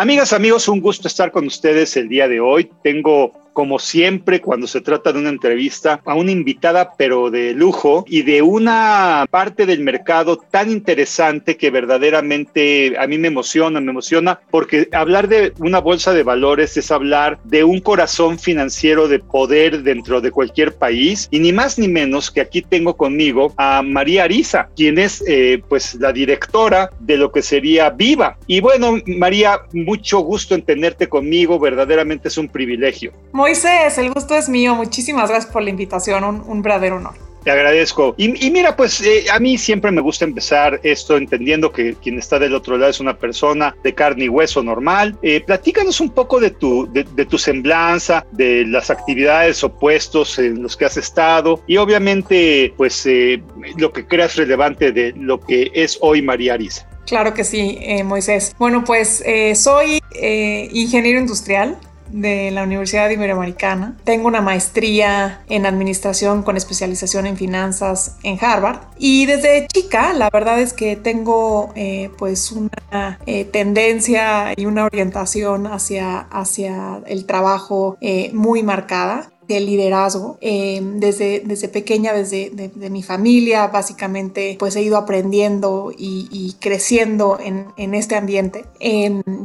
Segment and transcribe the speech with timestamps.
[0.00, 2.70] Amigas, amigos, un gusto estar con ustedes el día de hoy.
[2.84, 8.04] Tengo como siempre cuando se trata de una entrevista, a una invitada pero de lujo
[8.06, 13.90] y de una parte del mercado tan interesante que verdaderamente a mí me emociona, me
[13.90, 19.18] emociona, porque hablar de una bolsa de valores es hablar de un corazón financiero de
[19.18, 23.82] poder dentro de cualquier país y ni más ni menos que aquí tengo conmigo a
[23.82, 28.38] María Ariza, quien es eh, pues la directora de lo que sería Viva.
[28.46, 33.10] Y bueno, María, mucho gusto en tenerte conmigo, verdaderamente es un privilegio.
[33.32, 34.74] Moisés, el gusto es mío.
[34.74, 36.24] Muchísimas gracias por la invitación.
[36.24, 37.14] Un, verdadero honor.
[37.42, 38.14] Te agradezco.
[38.18, 42.38] Y, mira, pues eh, a mí siempre me gusta empezar esto entendiendo que quien está
[42.38, 45.16] del otro lado es una persona de carne y hueso normal.
[45.22, 50.62] Eh, platícanos un poco de tu, de, tu semblanza, de las actividades o puestos en
[50.62, 53.42] los que has estado y obviamente pues eh,
[53.78, 56.86] lo que creas relevante de lo que es hoy María Arisa.
[57.08, 58.54] Claro que sí, Moisés.
[58.58, 61.78] Bueno, pues soy ingeniero industrial
[62.12, 63.96] de la Universidad Iberoamericana.
[64.04, 68.80] Tengo una maestría en administración con especialización en finanzas en Harvard.
[68.98, 74.84] Y desde chica, la verdad es que tengo eh, pues una eh, tendencia y una
[74.84, 80.38] orientación hacia, hacia el trabajo eh, muy marcada de liderazgo.
[80.40, 87.38] Eh, desde, desde pequeña, desde de, mi familia, básicamente, pues he ido aprendiendo y, creciendo
[87.40, 88.64] en, en, este ambiente.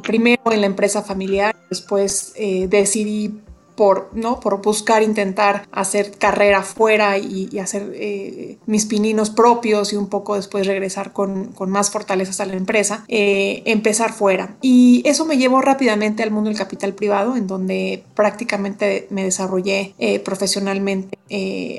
[0.04, 3.40] primero en la empresa familiar, después eh, decidí
[3.76, 4.40] por, ¿no?
[4.40, 10.36] por buscar intentar hacer carrera fuera y, hacer eh, mis pininos propios y un poco
[10.36, 14.56] después regresar con, con más fortalezas a la empresa, eh, empezar fuera.
[14.62, 19.94] Y eso me llevó rápidamente al mundo del capital privado, en donde prácticamente me desarrollé
[19.98, 21.18] eh, profesionalmente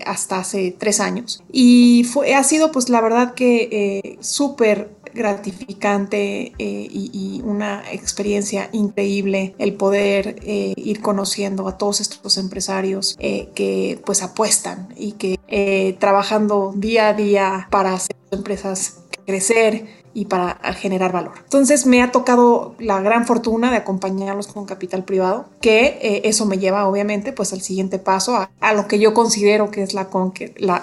[0.05, 1.43] hasta hace tres años.
[1.53, 9.55] Y fue, ha sido pues la verdad que súper gratificante eh, y, una experiencia increíble
[9.59, 15.39] el poder eh, ir conociendo a todos estos empresarios eh, que pues apuestan y que
[16.01, 21.33] trabajando día a día para hacer empresas crecer y para generar valor.
[21.43, 26.47] Entonces me ha tocado la gran fortuna de acompañarlos con capital privado, que eh, eso
[26.47, 30.07] me lleva obviamente pues al siguiente paso, a, lo que yo considero que es la,
[30.09, 30.83] con la,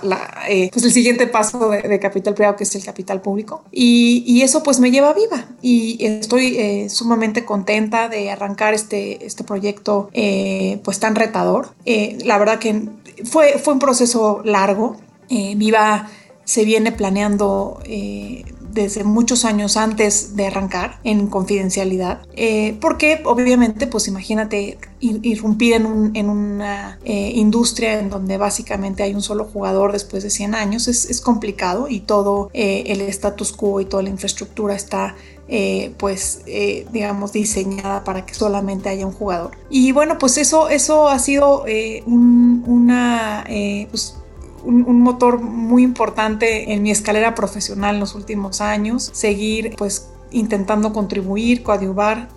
[0.50, 3.64] eh, pues el siguiente paso de, capital privado, que es el capital público.
[3.72, 9.26] Y, y eso pues me lleva viva y estoy eh, sumamente contenta de arrancar este,
[9.26, 10.10] este proyecto
[10.84, 11.70] pues tan retador.
[11.86, 12.90] la verdad que
[13.24, 14.98] fue, fue un proceso largo.
[15.30, 16.10] viva
[16.44, 17.80] se viene planeando
[18.74, 26.12] desde muchos años antes de arrancar en confidencialidad, eh, porque obviamente, pues imagínate irrumpir en,
[26.14, 30.88] en una eh, industria en donde básicamente hay un solo jugador después de 100 años,
[30.88, 35.16] es, complicado y todo eh, el status quo y toda la infraestructura está
[35.98, 36.44] pues
[36.94, 39.52] digamos diseñada para que solamente haya un jugador.
[39.70, 41.66] Y bueno pues eso eso ha sido
[42.06, 43.44] una
[43.92, 44.16] pues,
[44.64, 50.94] un, motor muy importante en mi escalera profesional en los últimos años, seguir pues intentando
[50.94, 52.30] contribuir, coadyuvar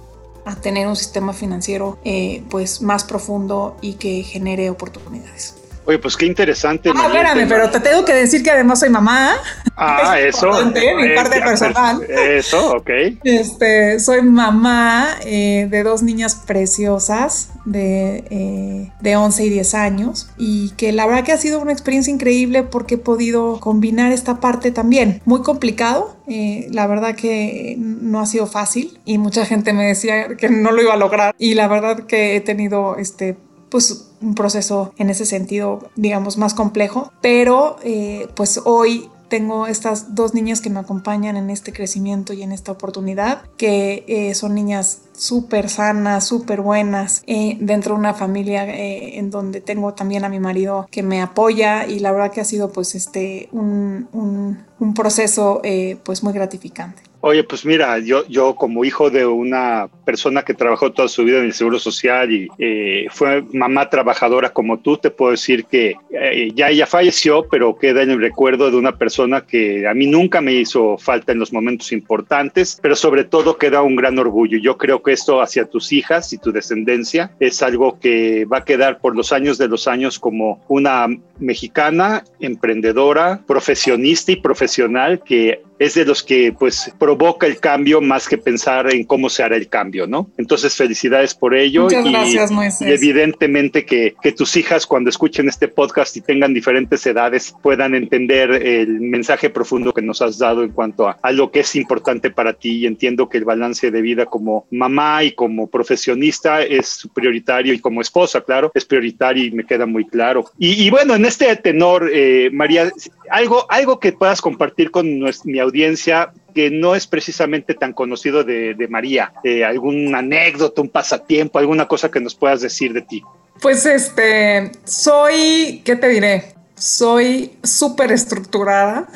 [0.45, 5.64] a tener un sistema financiero eh, pues más profundo y que genere oportunidades.
[5.87, 6.91] Oye, pues qué interesante.
[6.95, 9.37] Ah, espérame, pero te tengo que decir que además soy mamá.
[9.77, 10.51] Ah, eso.
[10.67, 12.03] Mi parte personal.
[12.09, 12.91] Eso, ok.
[13.25, 20.31] Este, soy mamá eh, de dos niñas preciosas de, eh, de 11 y 10 años
[20.39, 24.41] y que la verdad que ha sido una experiencia increíble porque he podido combinar esta
[24.41, 25.21] parte también.
[25.25, 30.29] Muy complicado, eh, la verdad que no ha sido fácil y mucha gente me decía
[30.37, 33.37] que no lo iba a lograr y la verdad que he tenido este
[33.71, 40.15] pues un proceso en ese sentido, digamos, más complejo, pero eh, pues hoy tengo estas
[40.15, 44.55] dos niñas que me acompañan en este crecimiento y en esta oportunidad, que eh, son
[44.55, 50.29] niñas súper sanas, súper buenas, eh, dentro de una familia en donde tengo también a
[50.29, 54.65] mi marido que me apoya y la verdad que ha sido pues este un, un,
[54.79, 55.63] un proceso
[56.05, 57.03] pues muy gratificante.
[57.27, 61.39] Oye, pues mira, yo, yo como hijo de una persona que trabajó toda su vida
[61.39, 65.97] en el Seguro Social y eh, fue mamá trabajadora como tú, te puedo decir que
[66.11, 70.07] eh, ya ella falleció, pero queda en el recuerdo de una persona que a mí
[70.07, 74.59] nunca me hizo falta en los momentos importantes, pero sobre todo queda un gran orgullo.
[74.59, 78.65] Yo creo que esto hacia tus hijas y tu descendencia es algo que va a
[78.67, 81.07] quedar por los años de los años como una
[81.39, 88.29] mexicana emprendedora, profesionista y profesional que es de los que pues provoca el cambio más
[88.29, 90.31] que pensar en cómo se hará el cambio, ¿no?
[90.39, 91.85] Entonces, felicidades por ello.
[91.85, 92.89] Muchas gracias, Moisés.
[92.89, 97.95] Y evidentemente que, que tus hijas cuando escuchen este podcast y tengan diferentes edades puedan
[97.95, 101.77] entender el mensaje profundo que nos has dado en cuanto a, a lo que es
[101.77, 106.63] importante para ti y entiendo que el balance de vida como mamá y como profesionista
[106.63, 110.45] es prioritario y como esposa, claro, es prioritario y me queda muy claro.
[110.59, 112.91] Y, bueno, en este tenor, eh, María,
[113.31, 115.07] algo, algo que puedas compartir con
[115.45, 121.59] mi audiencia que no es precisamente tan conocido de, María, eh, alguna anécdota, un pasatiempo,
[121.59, 123.23] alguna cosa que nos puedas decir de ti.
[123.61, 126.55] Pues este, soy, ¿qué te diré?
[126.77, 129.09] Soy súper estructurada,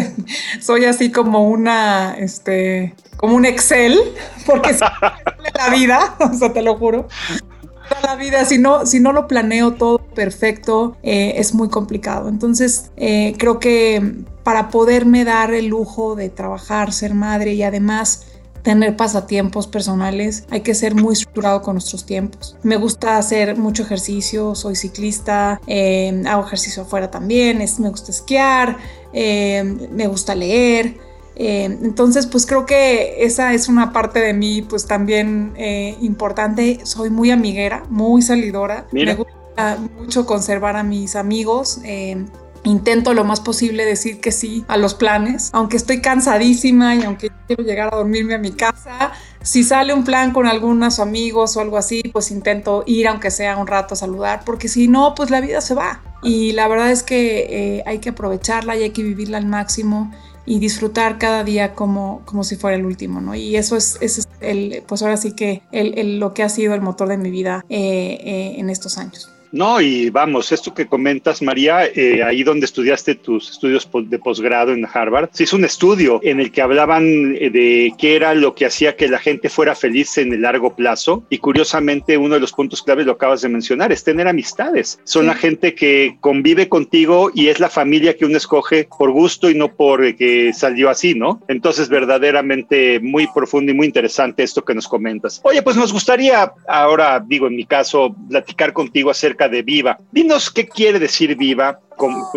[0.60, 3.98] soy así como una, este, como un Excel,
[4.46, 4.80] porque es
[5.54, 7.08] la vida, o sea, te lo juro.
[8.02, 12.28] La vida, si no, si no lo planeo todo perfecto, eh, es muy complicado.
[12.28, 18.26] Entonces, eh, creo que para poderme dar el lujo de trabajar, ser madre y además
[18.62, 22.56] tener pasatiempos personales, hay que ser muy estructurado con nuestros tiempos.
[22.62, 28.10] Me gusta hacer mucho ejercicio, soy ciclista, eh, hago ejercicio afuera también, es, me gusta
[28.10, 28.76] esquiar,
[29.12, 31.09] me gusta leer.
[31.42, 36.80] Eh, entonces, pues creo que esa es una parte de mí, pues también eh, importante.
[36.82, 38.86] Soy muy amiguera, muy salidora.
[38.92, 41.80] Me gusta mucho conservar a mis amigos.
[41.82, 42.26] Eh,
[42.64, 47.30] intento lo más posible decir que sí a los planes, aunque estoy cansadísima y aunque
[47.46, 49.12] quiero llegar a dormirme a mi casa.
[49.40, 53.56] Si sale un plan con algunos amigos o algo así, pues intento ir aunque sea
[53.56, 56.02] un rato a saludar, porque si no, pues la vida se va.
[56.22, 60.12] Y la verdad es que hay que aprovecharla y hay que vivirla al máximo
[60.46, 63.34] y disfrutar cada día como, como si fuera el último, ¿no?
[63.34, 66.80] Y eso es, es el, pues ahora sí que el, lo que ha sido el
[66.80, 69.30] motor de mi vida eh, eh, en estos años.
[69.52, 74.72] No, y vamos, esto que comentas, María, eh, ahí donde estudiaste tus estudios de posgrado
[74.72, 78.54] en Harvard, se hizo un estudio en el que hablaban eh, de qué era lo
[78.54, 81.24] que hacía que la gente fuera feliz en el largo plazo.
[81.30, 85.00] Y curiosamente, uno de los puntos claves lo acabas de mencionar, es tener amistades.
[85.04, 89.50] Son la gente que convive contigo y es la familia que uno escoge por gusto
[89.50, 91.42] y no por eh, que salió así, ¿no?
[91.48, 95.40] Entonces, verdaderamente muy profundo y muy interesante esto que nos comentas.
[95.42, 99.98] Oye, pues nos gustaría ahora, digo, en mi caso, platicar contigo acerca de Viva.
[100.12, 101.80] Dinos qué quiere decir Viva,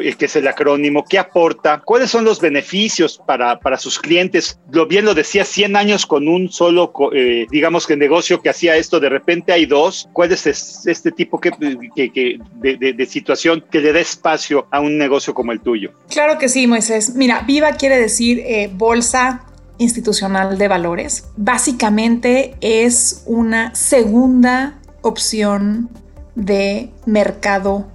[0.02, 4.60] eh, que es el acrónimo, qué aporta, cuáles son los beneficios para, para sus clientes.
[4.72, 8.76] Lo bien lo decía, 100 años con un solo, eh, digamos que negocio que hacía
[8.76, 10.10] esto, de repente hay dos.
[10.14, 15.52] ¿Cuál es este tipo que, de, situación que le da espacio a un negocio como
[15.52, 15.92] el tuyo?
[16.10, 17.16] Claro que sí, Moisés.
[17.16, 19.46] Mira, Viva quiere decir eh, bolsa
[19.78, 21.30] institucional de valores.
[21.38, 25.90] Básicamente es una segunda opción
[26.36, 27.88] de mercado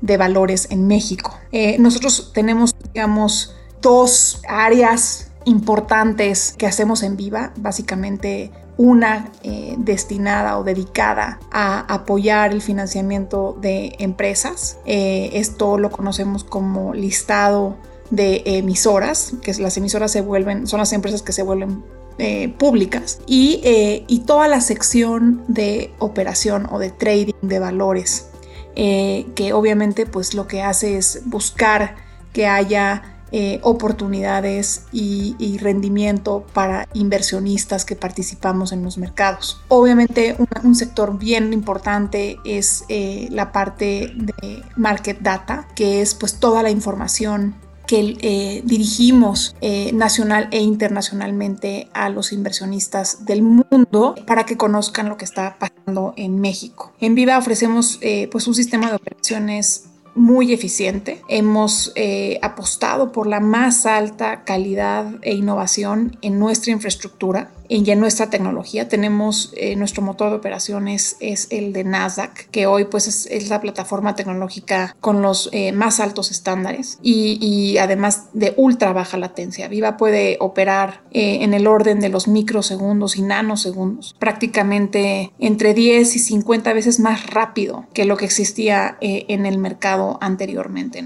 [0.00, 1.38] de valores en México.
[1.52, 10.58] Eh, nosotros tenemos, digamos, dos áreas importantes que hacemos en Viva, básicamente una eh, destinada
[10.58, 14.78] o dedicada a apoyar el financiamiento de empresas.
[14.84, 17.76] Eh, esto lo conocemos como listado
[18.10, 21.82] de emisoras, que las emisoras se vuelven, son las empresas que se vuelven
[22.18, 28.30] eh, públicas eh, y, toda la sección de operación o de trading de valores
[28.74, 31.96] eh, que obviamente pues lo que hace es buscar
[32.32, 33.12] que haya
[33.60, 39.60] oportunidades y, rendimiento para inversionistas que participamos en los mercados.
[39.68, 46.62] Obviamente un, sector bien importante es la parte de market data, que es pues toda
[46.62, 54.44] la información que eh, dirigimos eh, nacional e internacionalmente a los inversionistas del mundo para
[54.44, 56.92] que conozcan lo que está pasando en México.
[57.00, 61.20] En Viva ofrecemos eh, pues un sistema de operaciones muy eficiente.
[61.28, 61.92] Hemos
[62.40, 68.88] apostado por la más alta calidad e innovación en nuestra infraestructura y en nuestra tecnología.
[68.88, 73.60] Tenemos eh, nuestro motor de operaciones es el de Nasdaq, que hoy pues es, la
[73.60, 79.68] plataforma tecnológica con los eh, más altos estándares y, además de ultra baja latencia.
[79.68, 86.16] Viva puede operar eh, en el orden de los microsegundos y nanosegundos, prácticamente entre 10
[86.16, 91.04] y 50 veces más rápido que lo que existía en el mercado anteriormente.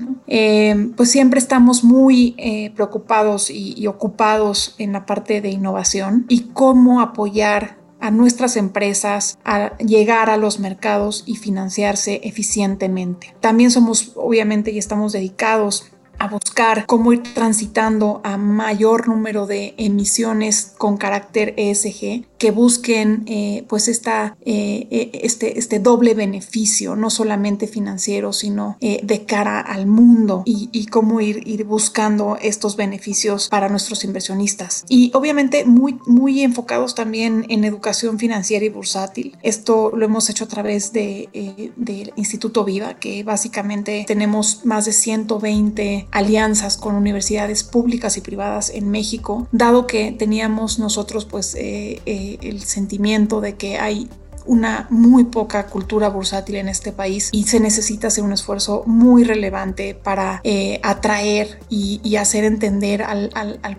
[0.97, 2.37] pues siempre estamos muy
[2.75, 9.39] preocupados y, y ocupados en la parte de innovación y cómo apoyar a nuestras empresas
[9.45, 13.35] a llegar a los mercados y financiarse eficientemente.
[13.41, 19.75] También somos, obviamente, y estamos dedicados a buscar cómo ir transitando a mayor número de
[19.79, 26.95] emisiones con carácter ESG que busquen eh, pues esta, eh, eh, este, este doble beneficio,
[26.95, 32.77] no solamente financiero, sino de cara al mundo y, y, cómo ir, ir buscando estos
[32.77, 34.85] beneficios para nuestros inversionistas.
[34.89, 39.37] Y obviamente muy, muy enfocados también en educación financiera y bursátil.
[39.43, 41.29] Esto lo hemos hecho a través del
[41.77, 48.71] de, Instituto Viva, que básicamente tenemos más de 120 alianzas con universidades públicas y privadas
[48.71, 54.09] en México, dado que teníamos nosotros pues el sentimiento de que hay
[54.47, 59.25] una muy poca cultura bursátil en este país y se necesita hacer un esfuerzo muy
[59.25, 63.31] relevante para eh, atraer y, hacer entender al,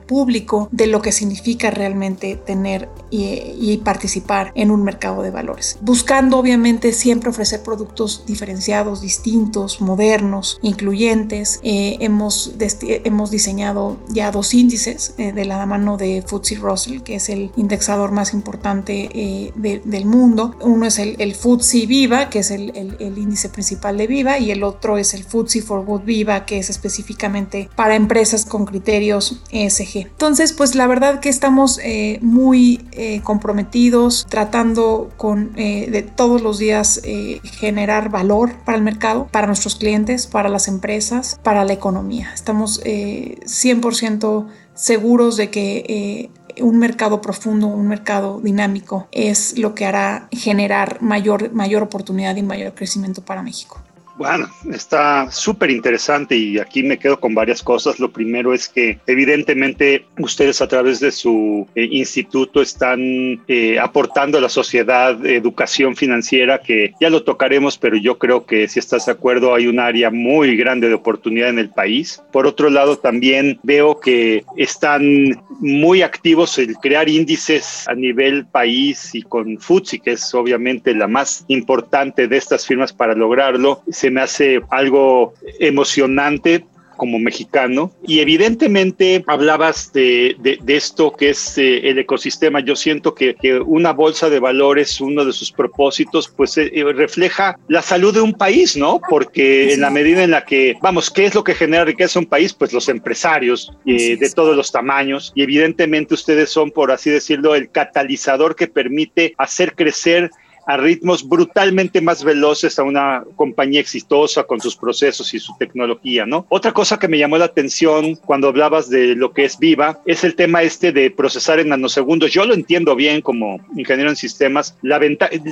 [0.08, 5.78] público de lo que significa realmente tener y, participar en un mercado de valores.
[5.82, 11.60] Buscando obviamente siempre ofrecer productos diferenciados, distintos, modernos, incluyentes.
[11.62, 17.16] Eh, hemos, hemos diseñado ya dos índices eh, de la mano de FTSE Russell, que
[17.16, 22.52] es el indexador más importante del mundo uno es el, el FTSE Viva, que es
[22.52, 26.58] el, índice principal de Viva, y el otro es el FTSE for Good Viva, que
[26.58, 30.08] es específicamente para empresas con criterios ESG.
[30.08, 36.42] Entonces, pues la verdad que estamos eh, muy eh, comprometidos tratando con eh, de todos
[36.42, 37.02] los días
[37.44, 42.32] generar valor para el mercado, para nuestros clientes, para las empresas, para la economía.
[42.34, 46.32] Estamos 100% seguros de que
[46.62, 52.44] un mercado profundo, un mercado dinámico es lo que hará generar mayor, mayor oportunidad y
[52.44, 53.81] mayor crecimiento para México.
[54.22, 58.00] Bueno, está súper interesante y aquí me quedo con varias cosas.
[58.00, 64.38] Lo primero es que evidentemente ustedes a través de su eh, instituto están eh, aportando
[64.38, 69.08] a la sociedad educación financiera que ya lo tocaremos, pero yo creo que si estás
[69.08, 72.22] de acuerdo hay un área muy grande de oportunidad en el país.
[72.32, 79.16] Por otro lado, también veo que están muy activos en crear índices a nivel país
[79.16, 83.82] y con FTSE, que es obviamente la más importante de estas firmas para lograrlo.
[84.12, 86.66] Me hace algo emocionante
[87.02, 87.92] como mexicano.
[88.06, 92.60] Y evidentemente hablabas de, de, esto que es eh, el ecosistema.
[92.60, 96.84] Yo siento que, que, una bolsa de valores, uno de sus propósitos, pues eh, eh,
[96.94, 99.02] refleja la salud de un país, ¿no?
[99.10, 102.26] Porque en la medida en la que, vamos, ¿qué es lo que genera riqueza en
[102.26, 102.54] un país?
[102.54, 105.32] Pues los empresarios de todos los tamaños.
[105.34, 110.30] Y evidentemente ustedes son, por así decirlo, el catalizador que permite hacer crecer
[110.66, 116.26] a ritmos brutalmente más veloces a una compañía exitosa con sus procesos y su tecnología,
[116.26, 116.46] ¿no?
[116.50, 120.24] Otra cosa que me llamó la atención cuando hablabas de lo que es Viva es
[120.24, 122.32] el tema este de procesar en nanosegundos.
[122.32, 124.78] Yo lo entiendo bien como ingeniero en sistemas.
[124.82, 125.00] La,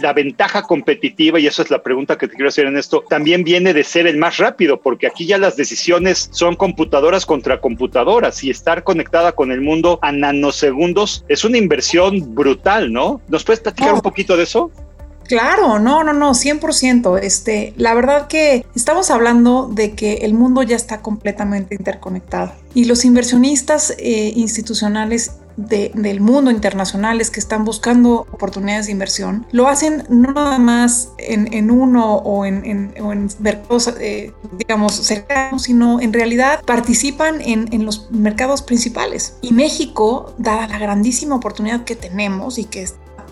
[0.01, 3.43] la ventaja competitiva, y eso es la pregunta que te quiero hacer en esto, también
[3.43, 8.43] viene de ser el más rápido, porque aquí ya las decisiones son computadoras contra computadoras
[8.43, 13.21] y estar conectada con el mundo a nanosegundos es una inversión brutal, ¿no?
[13.27, 14.71] ¿Nos puedes platicar un poquito de eso?
[15.29, 17.19] Claro, no, no, no, 100%.
[17.21, 22.85] Este, la verdad que estamos hablando de que el mundo ya está completamente interconectado y
[22.85, 30.03] los inversionistas eh, institucionales del mundo internacionales que están buscando oportunidades de inversión lo hacen
[30.07, 36.61] no nada más en, uno o en, en, mercados, eh, digamos, cercanos, sino en realidad
[36.65, 39.35] participan en, los mercados principales.
[39.41, 42.87] Y México, dada la grandísima oportunidad que tenemos y que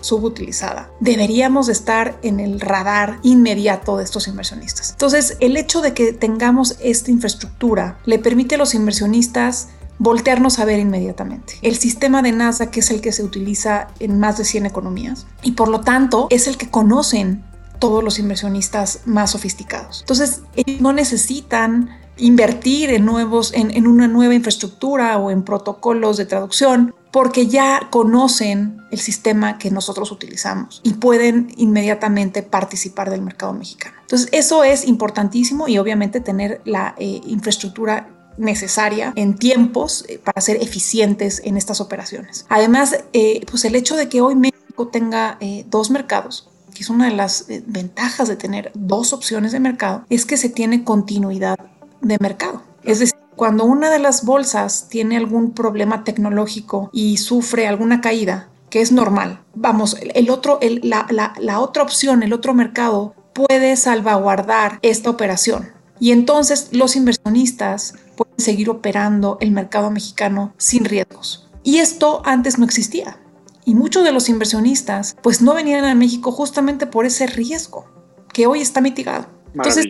[0.08, 0.90] subutilizada.
[1.00, 4.92] Deberíamos estar en el radar inmediato de estos inversionistas.
[4.92, 10.66] Entonces, el hecho de que tengamos esta infraestructura le permite a los inversionistas voltearnos a
[10.66, 11.56] ver inmediatamente.
[11.62, 15.26] El sistema de NASA, que es el que se utiliza en más de 100 economías,
[15.42, 17.44] y por lo tanto es el que conocen
[17.80, 20.02] todos los inversionistas más sofisticados.
[20.02, 26.18] Entonces, ellos no necesitan invertir en nuevos, en, en, una nueva infraestructura o en protocolos
[26.18, 33.24] de traducción porque ya conocen el sistema que nosotros utilizamos y pueden inmediatamente participar del
[33.24, 33.96] mercado mexicano.
[34.02, 38.08] Entonces, eso es importantísimo y obviamente tener la eh, infraestructura
[38.38, 42.46] necesaria en tiempos eh, para ser eficientes en estas operaciones.
[42.50, 45.40] Además, eh, pues el hecho de que hoy México tenga
[45.72, 50.24] dos mercados, que es una de las ventajas de tener dos opciones de mercado, es
[50.28, 51.58] que se tiene continuidad
[52.00, 52.62] de mercado.
[52.88, 58.50] Es decir, cuando una de las bolsas tiene algún problema tecnológico y sufre alguna caída,
[58.70, 65.10] que es normal, vamos, el otro, la, otra opción, el otro mercado puede salvaguardar esta
[65.10, 65.70] operación.
[66.00, 71.50] Y entonces los inversionistas pueden seguir operando el mercado mexicano sin riesgos.
[71.64, 73.20] Y esto antes no existía.
[73.66, 77.86] Y muchos de los inversionistas pues no venían a México justamente por ese riesgo
[78.32, 79.28] que hoy está mitigado.
[79.54, 79.88] Entonces,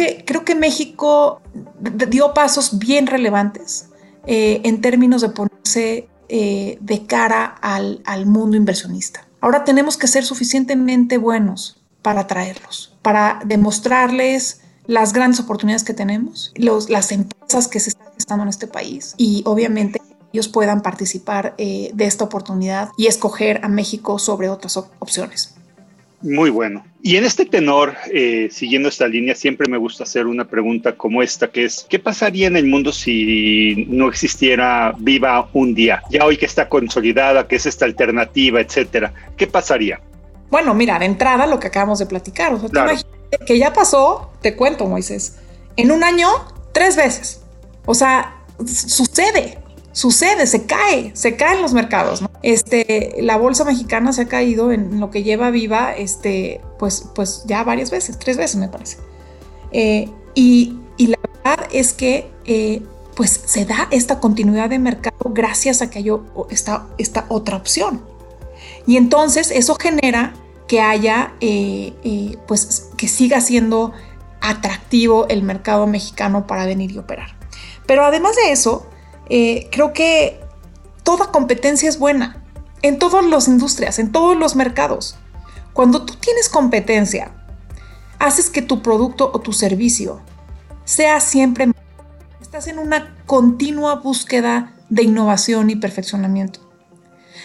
[0.00, 1.42] que, creo que México
[2.08, 3.90] dio pasos bien relevantes
[4.26, 9.26] eh, en términos de ponerse eh, de cara al, al mundo inversionista.
[9.42, 16.52] Ahora tenemos que ser suficientemente buenos para atraerlos, para demostrarles las grandes oportunidades que tenemos,
[16.56, 20.00] los, las empresas que se están gestando en este país y obviamente
[20.32, 25.54] ellos puedan participar eh, de esta oportunidad y escoger a México sobre otras opciones.
[26.22, 26.84] Muy bueno.
[27.02, 31.22] Y en este tenor, eh, siguiendo esta línea, siempre me gusta hacer una pregunta como
[31.22, 36.02] esta, que es, ¿qué pasaría en el mundo si no existiera Viva un día?
[36.10, 40.00] Ya hoy que está consolidada, que es esta alternativa, etcétera, ¿qué pasaría?
[40.50, 42.68] Bueno, mira, de entrada lo que acabamos de platicar, o sea,
[43.46, 45.38] que ya pasó, te cuento, Moisés,
[45.76, 46.28] en un año,
[46.72, 47.42] tres veces.
[47.86, 48.36] O sea,
[48.66, 49.59] sucede
[50.00, 52.24] sucede, se cae, se caen los mercados.
[52.42, 57.44] Este, la bolsa mexicana se ha caído en lo que lleva viva, este, pues, pues
[57.44, 58.96] ya varias veces, tres veces me parece.
[59.72, 62.82] Eh, y, la verdad es que eh,
[63.14, 66.10] pues se da esta continuidad de mercado gracias a que hay
[66.48, 68.02] esta, esta otra opción.
[68.86, 70.32] Y entonces eso genera
[70.66, 73.92] que haya, eh, pues que siga siendo
[74.40, 77.36] atractivo el mercado mexicano para venir y operar.
[77.86, 78.86] Pero además de eso,
[79.30, 80.40] eh, creo que
[81.04, 82.44] toda competencia es buena
[82.82, 85.16] en todas las industrias, en todos los mercados.
[85.72, 87.30] Cuando tú tienes competencia,
[88.18, 90.20] haces que tu producto o tu servicio
[90.84, 91.70] sea siempre
[92.40, 96.68] estás en una continua búsqueda de innovación y perfeccionamiento.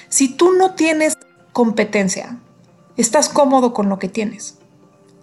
[0.09, 1.15] Si tú no tienes
[1.53, 2.39] competencia,
[2.97, 4.57] estás cómodo con lo que tienes.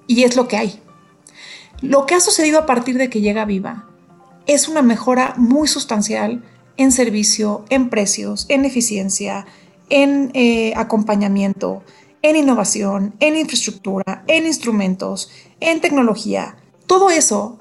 [0.07, 0.81] Y es lo que hay.
[1.81, 3.89] Lo que ha sucedido a partir de que llega Viva
[4.47, 6.43] es una mejora muy sustancial
[6.77, 9.47] en servicio, en precios, en eficiencia,
[9.89, 11.83] en eh, acompañamiento,
[12.23, 15.31] en innovación, en infraestructura, en instrumentos,
[15.61, 16.57] en tecnología.
[16.87, 17.59] Todo eso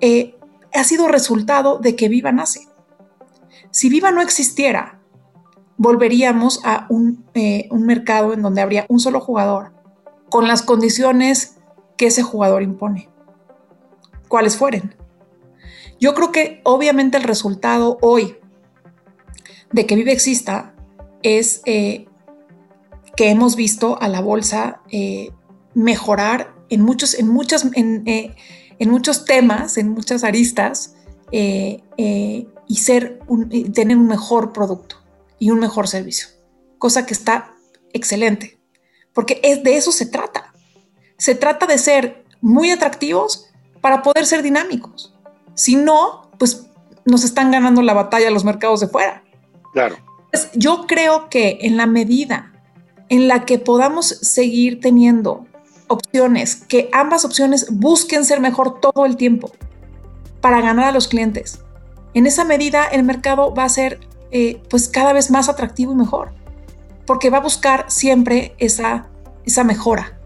[0.00, 0.34] eh,
[0.72, 2.68] ha sido resultado de que Viva nace.
[3.70, 5.00] Si Viva no existiera,
[5.76, 9.72] volveríamos a un, eh, un mercado en donde habría un solo jugador
[10.30, 11.56] con las condiciones
[11.96, 13.08] que ese jugador impone.
[14.28, 14.96] ¿Cuáles fueren?
[15.98, 18.36] Yo creo que obviamente el resultado hoy
[19.72, 20.74] de que Vive exista
[21.22, 22.06] es eh,
[23.16, 25.30] que hemos visto a la bolsa eh,
[25.74, 28.34] mejorar en muchos, en, muchas, en, eh,
[28.80, 30.94] muchos temas, en muchas aristas,
[31.32, 33.18] y ser
[33.74, 34.96] tener un mejor producto
[35.40, 36.28] y un mejor servicio,
[36.78, 37.52] cosa que está
[37.92, 38.60] excelente,
[39.12, 40.52] porque es, de eso se trata.
[41.18, 43.46] Se trata de ser muy atractivos
[43.80, 45.15] para poder ser dinámicos.
[45.56, 46.66] Si no, pues
[47.06, 49.24] nos están ganando la batalla los mercados de fuera.
[49.72, 49.96] Claro.
[50.30, 52.52] Pues, yo creo que en la medida
[53.08, 55.46] en la que podamos seguir teniendo
[55.88, 59.50] opciones, que ambas opciones busquen ser mejor todo el tiempo
[60.42, 61.60] para ganar a los clientes,
[62.12, 65.96] en esa medida el mercado va a ser eh, pues cada vez más atractivo y
[65.96, 66.32] mejor,
[67.06, 69.06] porque va a buscar siempre esa,
[69.44, 70.18] esa mejora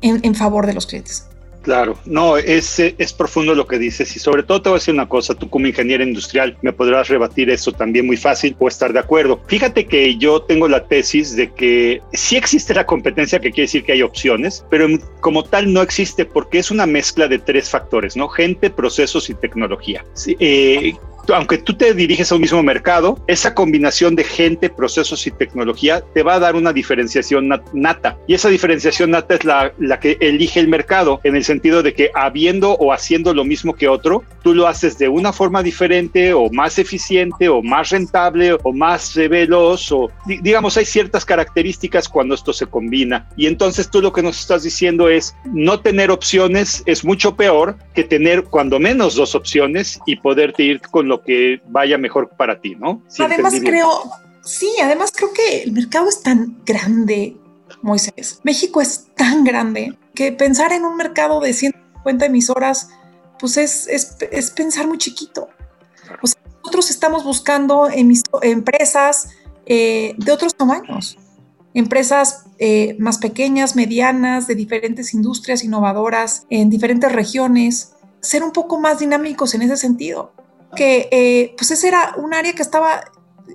[0.00, 1.26] en favor de los clientes.
[1.62, 4.94] Claro, no, es, es profundo lo que dices y sobre todo te voy a decir
[4.94, 8.92] una cosa, tú como ingeniero industrial me podrás rebatir eso también muy fácil o estar
[8.92, 9.40] de acuerdo.
[9.46, 13.84] Fíjate que yo tengo la tesis de que sí existe la competencia, que quiere decir
[13.84, 14.88] que hay opciones, pero
[15.20, 18.28] como tal no existe porque es una mezcla de tres factores, ¿no?
[18.28, 20.04] Gente, procesos y tecnología.
[20.14, 20.94] Sí, eh,
[21.28, 26.02] aunque tú te diriges a un mismo mercado, esa combinación de gente, procesos y tecnología
[26.14, 28.18] te va a dar una diferenciación nata.
[28.26, 31.94] Y esa diferenciación nata es la, la que elige el mercado, en el sentido de
[31.94, 36.32] que habiendo o haciendo lo mismo que otro, tú lo haces de una forma diferente
[36.32, 42.34] o más eficiente o más rentable o más veloz o digamos hay ciertas características cuando
[42.34, 43.28] esto se combina.
[43.36, 47.76] Y entonces tú lo que nos estás diciendo es no tener opciones es mucho peor
[47.94, 52.60] que tener cuando menos dos opciones y poderte ir con lo que vaya mejor para
[52.60, 53.02] ti, ¿no?
[53.18, 53.90] además creo,
[54.42, 57.36] sí, además creo que el mercado es tan grande,
[57.82, 58.40] Moisés.
[58.44, 62.90] México es tan grande que pensar en un mercado de 150 emisoras,
[63.38, 65.48] pues es, es, pensar muy chiquito.
[66.22, 67.88] O sea, nosotros estamos buscando
[68.42, 69.30] empresas
[69.66, 71.18] eh, de otros tamaños,
[71.74, 78.78] empresas eh, más pequeñas, medianas, de diferentes industrias innovadoras, en diferentes regiones, ser un poco
[78.78, 80.32] más dinámicos en ese sentido
[80.76, 83.00] que eh, pues ese era un área que estaba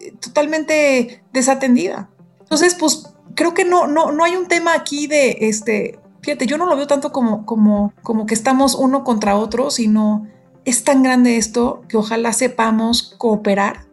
[0.01, 2.09] eh, totalmente desatendida.
[2.41, 6.57] Entonces, pues creo que no, no, no hay un tema aquí de, este, fíjate, yo
[6.57, 10.27] no lo veo tanto como, como, como que estamos uno contra otro, sino
[10.63, 13.85] es tan grande esto que ojalá sepamos cooperar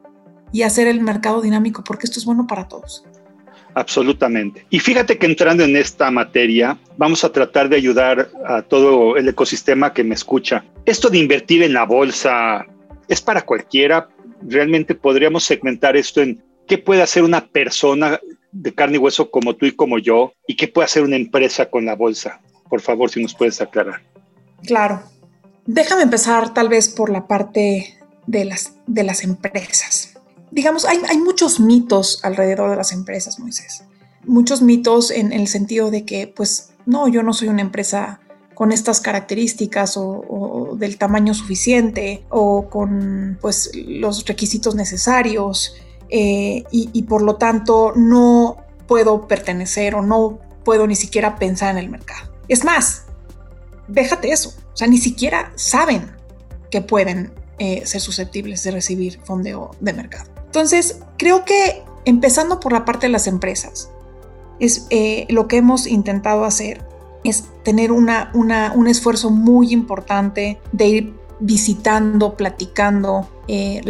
[0.52, 3.04] y hacer el mercado dinámico, porque esto es bueno para todos.
[3.74, 4.66] Absolutamente.
[4.68, 9.28] Y fíjate que entrando en esta materia, vamos a tratar de ayudar a todo el
[9.28, 10.64] ecosistema que me escucha.
[10.85, 12.66] Esto de invertir en la bolsa
[13.12, 14.09] es para cualquiera.
[14.42, 18.20] Realmente podríamos segmentar esto en qué puede hacer una persona
[18.53, 21.70] de carne y hueso como tú y como yo y qué puede hacer una empresa
[21.70, 22.40] con la bolsa.
[22.68, 24.03] Por favor, si nos puedes aclarar.
[24.64, 25.03] Claro.
[25.66, 30.12] Déjame empezar tal vez por la parte de las, de las empresas
[30.53, 33.85] digamos, hay, muchos mitos alrededor de las empresas, Moisés.
[34.25, 38.20] Muchos mitos en, el sentido de que, pues, no, yo no soy una empresa
[38.62, 45.75] con estas características o, del tamaño suficiente o con pues los requisitos necesarios
[46.11, 51.79] eh, y, por lo tanto no puedo pertenecer o no puedo ni siquiera pensar en
[51.79, 52.31] el mercado.
[52.46, 53.07] Es más,
[53.88, 56.12] déjate eso, o sea, ni siquiera saben
[56.70, 60.31] que pueden eh, ser susceptibles de recibir fondeo de mercado.
[60.46, 63.90] Entonces, creo que empezando por la parte de las empresas,
[64.61, 66.91] es eh, lo que hemos intentado hacer
[67.24, 73.80] es tener una, un esfuerzo muy importante de ir visitando, platicando, eh,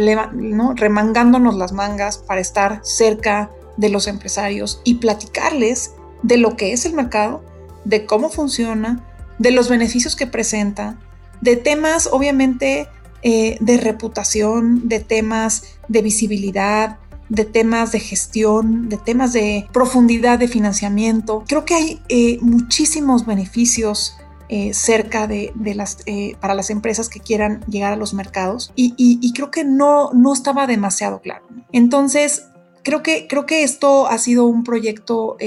[0.75, 5.93] remangándonos las mangas para estar cerca de los empresarios y platicarles
[6.23, 7.43] de lo que es el mercado,
[7.85, 9.03] de cómo funciona,
[9.39, 10.97] de los beneficios que presenta,
[11.41, 12.87] de temas obviamente
[13.21, 16.97] eh, de reputación, de temas de visibilidad,
[17.33, 21.43] de temas de gestión, de temas de profundidad de financiamiento.
[21.47, 24.15] Creo que hay eh, muchísimos beneficios
[24.49, 25.97] eh, cerca de, las,
[26.39, 30.67] para las empresas que quieran llegar a los mercados y, creo que no, no estaba
[30.67, 31.45] demasiado claro.
[31.71, 32.45] Entonces,
[32.83, 35.37] creo que, creo que esto ha sido un proyecto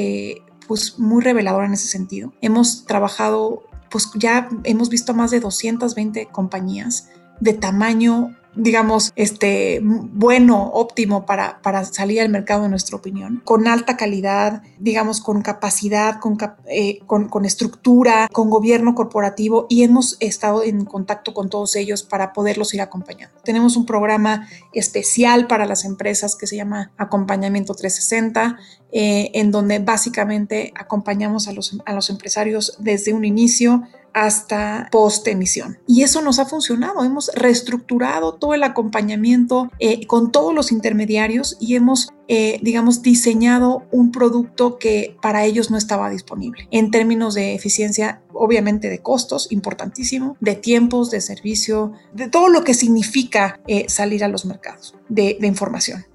[0.66, 2.32] pues muy revelador en ese sentido.
[2.40, 7.08] Hemos trabajado, pues ya hemos visto más de 220 compañías
[7.40, 13.68] de tamaño digamos, este, bueno, óptimo para, para salir al mercado, en nuestra opinión, con
[13.68, 16.38] alta calidad, digamos, con capacidad, con,
[16.68, 22.02] eh, con, con, estructura, con gobierno corporativo y hemos estado en contacto con todos ellos
[22.02, 23.36] para poderlos ir acompañando.
[23.44, 28.58] Tenemos un programa especial para las empresas que se llama Acompañamiento 360,
[28.92, 35.28] eh, en donde básicamente acompañamos a los, a los empresarios desde un inicio hasta post
[35.28, 35.78] emisión.
[35.86, 37.04] Y eso nos ha funcionado.
[37.04, 43.82] Hemos reestructurado todo el acompañamiento eh, con todos los intermediarios y hemos, eh, digamos, diseñado
[43.90, 46.66] un producto que para ellos no estaba disponible.
[46.70, 52.64] En términos de eficiencia, obviamente de costos, importantísimo, de tiempos, de servicio, de todo lo
[52.64, 56.06] que significa salir a los mercados de información.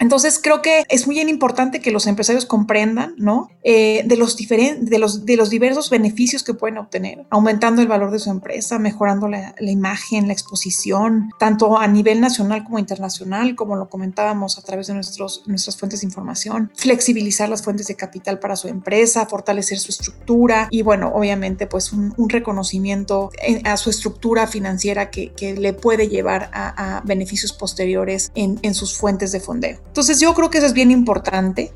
[0.00, 3.50] Entonces creo que es muy importante que los empresarios comprendan, ¿no?
[3.62, 8.10] Eh, de, los de, los, de los diversos beneficios que pueden obtener, aumentando el valor
[8.10, 13.76] de su empresa, mejorando la, imagen, la exposición, tanto a nivel nacional como internacional, como
[13.76, 18.38] lo comentábamos a través de nuestros, nuestras fuentes de información, flexibilizar las fuentes de capital
[18.38, 23.30] para su empresa, fortalecer su estructura y bueno, obviamente pues un, reconocimiento
[23.64, 29.32] a su estructura financiera que, le puede llevar a, beneficios posteriores en, en sus fuentes
[29.32, 29.78] de fondeo.
[29.90, 31.72] Entonces yo creo que eso es bien importante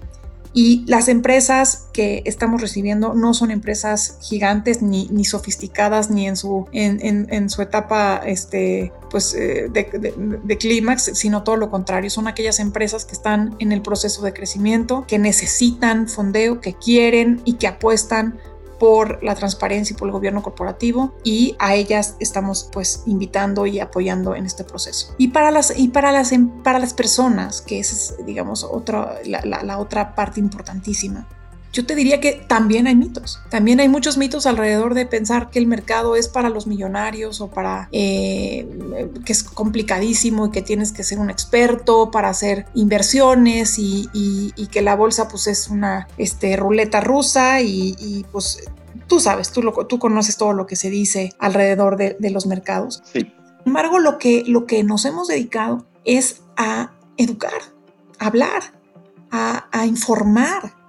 [0.57, 6.37] y las empresas que estamos recibiendo no son empresas gigantes ni, ni sofisticadas ni en
[6.37, 12.09] su, en, en, su etapa este, pues, eh, de, de clímax, sino todo lo contrario.
[12.09, 17.43] Son aquellas empresas que están en el proceso de crecimiento, que necesitan fondeo, que quieren
[17.45, 18.39] y que apuestan
[18.79, 23.81] por la transparencia y por el gobierno corporativo y a ellas estamos pues invitando y
[23.81, 25.15] apoyando en este proceso.
[25.19, 26.33] Y para las, y para las,
[26.63, 31.27] para las personas, que es digamos otra, la, otra parte importantísima,
[31.75, 33.41] yo te diría que también hay mitos.
[33.51, 37.51] También hay muchos mitos alrededor de pensar que el mercado es para los millonarios o
[37.51, 38.65] para eh,
[39.25, 44.83] que es complicadísimo y que tienes que ser un experto para hacer inversiones y, que
[44.83, 48.65] la bolsa pues es una este, ruleta rusa y, pues
[49.09, 53.03] tú sabes, tú, tú conoces todo lo que se dice alrededor de, los mercados.
[53.13, 53.33] Sin
[53.67, 57.61] embargo, lo que, lo que nos hemos dedicado es a educar,
[58.21, 58.63] a hablar,
[59.33, 60.84] a, a informar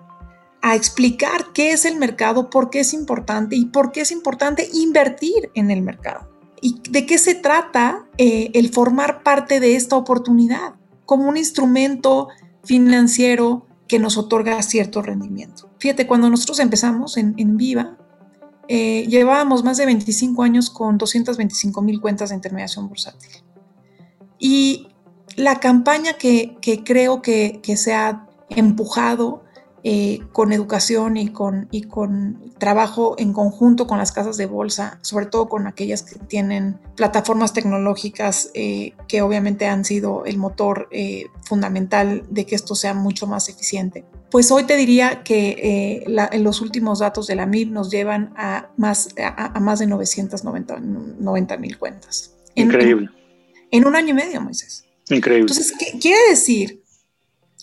[0.65, 4.67] a explicar qué es el mercado, por qué es importante y por qué es importante
[4.73, 6.27] invertir en el mercado.
[6.59, 10.73] ¿Y de qué se trata eh, el formar parte de esta oportunidad
[11.05, 12.29] como un instrumento
[12.63, 15.69] financiero que nos otorga cierto rendimiento?
[15.77, 17.99] Fíjate, cuando nosotros empezamos en, Viva,
[18.67, 23.29] eh, llevábamos más de 25 años con 225 mil cuentas de intermediación bursátil.
[24.39, 24.87] Y
[25.35, 29.44] la campaña que, creo que, que se ha empujado
[29.87, 34.97] eh, con educación y con, y con trabajo en conjunto con las casas de bolsa,
[35.03, 40.87] sobre todo con aquellas que tienen plataformas tecnológicas eh, que obviamente han sido el motor
[40.89, 44.05] eh, fundamental de que esto sea mucho más eficiente.
[44.31, 46.03] Pues hoy te diría que
[46.39, 51.77] los últimos datos de la MIB nos llevan a más, a, más de 990 mil
[51.77, 52.33] cuentas.
[52.55, 53.11] Increíble.
[53.69, 54.83] En, un año y medio, Moisés.
[55.11, 55.41] Increíble.
[55.41, 56.81] Entonces, ¿qué quiere decir?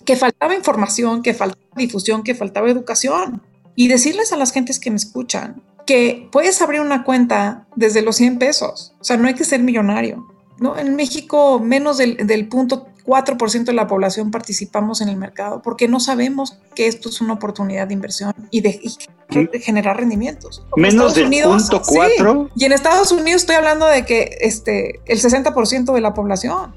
[0.04, 3.42] Que faltaba información, que faltaba difusión, que faltaba educación.
[3.74, 8.16] Y decirles a las gentes que me escuchan que puedes abrir una cuenta desde los
[8.16, 8.94] 100 pesos.
[9.00, 10.26] O sea, no hay que ser millonario.
[10.58, 10.78] ¿no?
[10.78, 15.88] En México, menos del, del punto 4% de la población participamos en el mercado porque
[15.88, 18.80] no sabemos que esto es una oportunidad de inversión y de,
[19.61, 20.64] generar rendimientos.
[20.76, 22.50] Menos del punto 4.
[22.54, 26.74] y en Estados Unidos estoy hablando de que este, el 60% de la población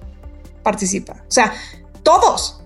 [0.63, 1.23] participa.
[1.27, 1.53] O sea,
[2.03, 2.61] todos.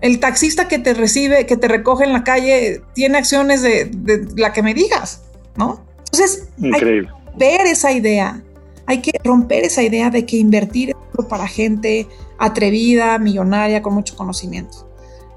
[0.00, 3.90] El taxista que te recibe, que te recoge en la calle, tiene acciones de,
[4.36, 5.22] la que me digas,
[5.56, 5.84] ¿no?
[5.98, 7.10] Entonces, Increíble.
[7.10, 8.42] hay que ver esa idea,
[8.86, 12.08] hay que romper esa idea de que invertir es para gente
[12.38, 14.88] atrevida, millonaria, con mucho conocimiento.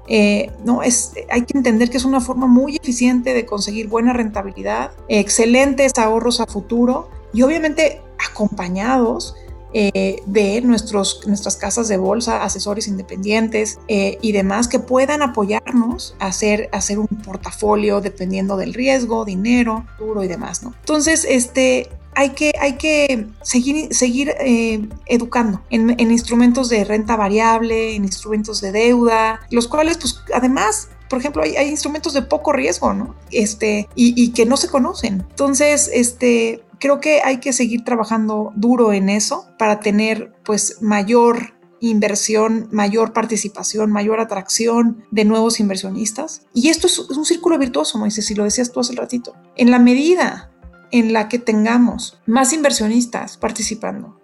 [0.06, 4.12] Eh, no, es, hay que entender que es una forma muy eficiente de conseguir buena
[4.12, 9.34] rentabilidad, excelentes ahorros a futuro y obviamente acompañados
[9.76, 16.14] eh, de nuestros, nuestras casas de bolsa, asesores independientes eh, y demás que puedan apoyarnos
[16.20, 20.74] a hacer, hacer un portafolio dependiendo del riesgo, dinero, duro y demás, ¿no?
[20.78, 27.96] Entonces, este, hay que, hay que seguir, seguir eh, educando en, instrumentos de renta variable,
[27.96, 32.52] en instrumentos de deuda, los cuales, pues, además, por ejemplo, hay, hay instrumentos de poco
[32.52, 33.16] riesgo, ¿no?
[33.32, 35.26] Este, y, y, que no se conocen.
[35.30, 41.54] Entonces, este, creo que hay que seguir trabajando duro en eso para tener pues mayor
[41.80, 46.42] inversión, mayor participación, mayor atracción de nuevos inversionistas.
[46.52, 49.34] Y esto es, un círculo virtuoso, Moisés, si lo decías tú hace ratito.
[49.56, 50.52] En la medida
[50.90, 54.20] en la que tengamos más inversionistas participando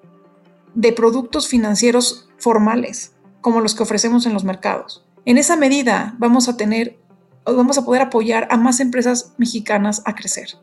[0.74, 6.46] de productos financieros formales, como los que ofrecemos en los mercados, en esa medida vamos
[6.50, 6.98] a tener,
[7.46, 10.58] vamos a poder apoyar a más empresas mexicanas a crecer.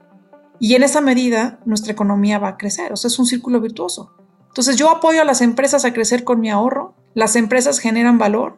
[0.59, 4.13] Y en esa medida nuestra economía va a crecer, o sea, es un círculo virtuoso.
[4.47, 8.57] Entonces yo apoyo a las empresas a crecer con mi ahorro, las empresas generan valor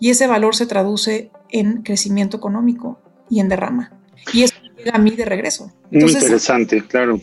[0.00, 3.92] y ese valor se traduce en crecimiento económico y en derrama.
[4.32, 5.72] Y eso llega a mí de regreso.
[5.90, 7.20] Muy interesante, claro.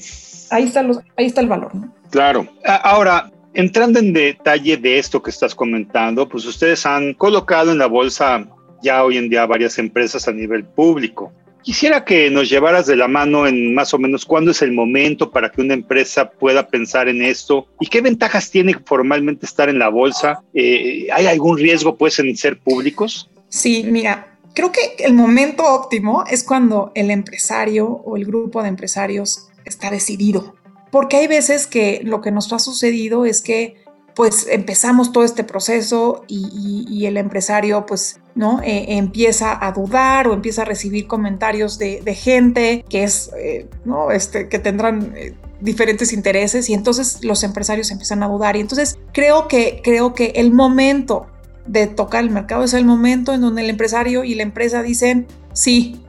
[0.49, 0.85] Ahí está,
[1.17, 1.75] ahí está el valor.
[1.75, 1.93] ¿no?
[2.09, 2.47] Claro.
[2.65, 7.87] Ahora, entrando en detalle de esto que estás comentando, pues ustedes han colocado en la
[7.87, 8.47] bolsa
[8.81, 11.33] ya hoy en día varias empresas a nivel público.
[11.67, 15.31] Quisiera que nos llevaras de la mano en más o menos cuándo es el momento
[15.31, 19.77] para que una empresa pueda pensar en esto y qué ventajas tiene formalmente estar en
[19.77, 20.41] la bolsa.
[20.53, 23.29] Eh, ¿Hay algún riesgo pues en ser públicos?
[23.49, 28.69] Sí, mira, creo que el momento óptimo es cuando el empresario o el grupo de
[28.69, 30.55] empresarios está decidido.
[30.89, 33.75] Porque hay veces que lo que nos ha sucedido es que
[34.17, 38.61] pues empezamos todo este proceso y, el empresario pues ¿no?
[38.63, 44.09] Eh, empieza a dudar o empieza a recibir comentarios de, gente que es, eh, ¿no?
[44.09, 48.97] Este, que tendrán eh, diferentes intereses y entonces los empresarios empiezan a dudar y entonces
[49.13, 51.27] creo que, creo que el momento
[51.67, 55.27] de tocar el mercado es el momento en donde el empresario y la empresa dicen
[55.53, 56.01] sí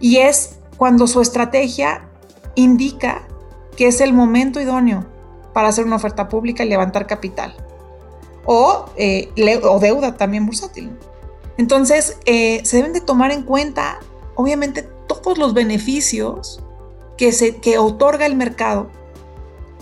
[0.00, 2.08] y es cuando su estrategia
[2.56, 3.22] indica
[3.76, 5.06] que es el momento idóneo
[5.56, 7.54] para hacer una oferta pública y levantar capital.
[8.44, 10.90] O, eh, o deuda también bursátil.
[11.56, 14.00] Entonces, eh, se deben de tomar en cuenta,
[14.34, 16.62] obviamente, todos los beneficios
[17.16, 18.90] que, se, que otorga el mercado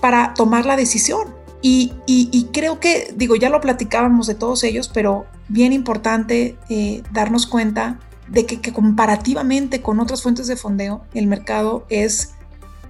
[0.00, 1.34] para tomar la decisión.
[1.60, 7.02] Y, y, creo que, digo, ya lo platicábamos de todos ellos, pero bien importante eh,
[7.10, 12.30] darnos cuenta de que, que, comparativamente con otras fuentes de fondeo, el mercado es,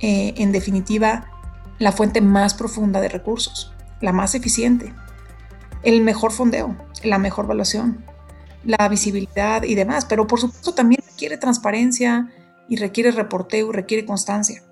[0.01, 1.31] en definitiva,
[1.79, 4.93] la fuente más profunda de recursos, la más eficiente,
[5.83, 8.05] el mejor fondeo, la mejor evaluación,
[8.65, 12.31] la visibilidad y demás, pero por supuesto también requiere transparencia
[12.69, 14.63] y requiere reporteo requiere constancia.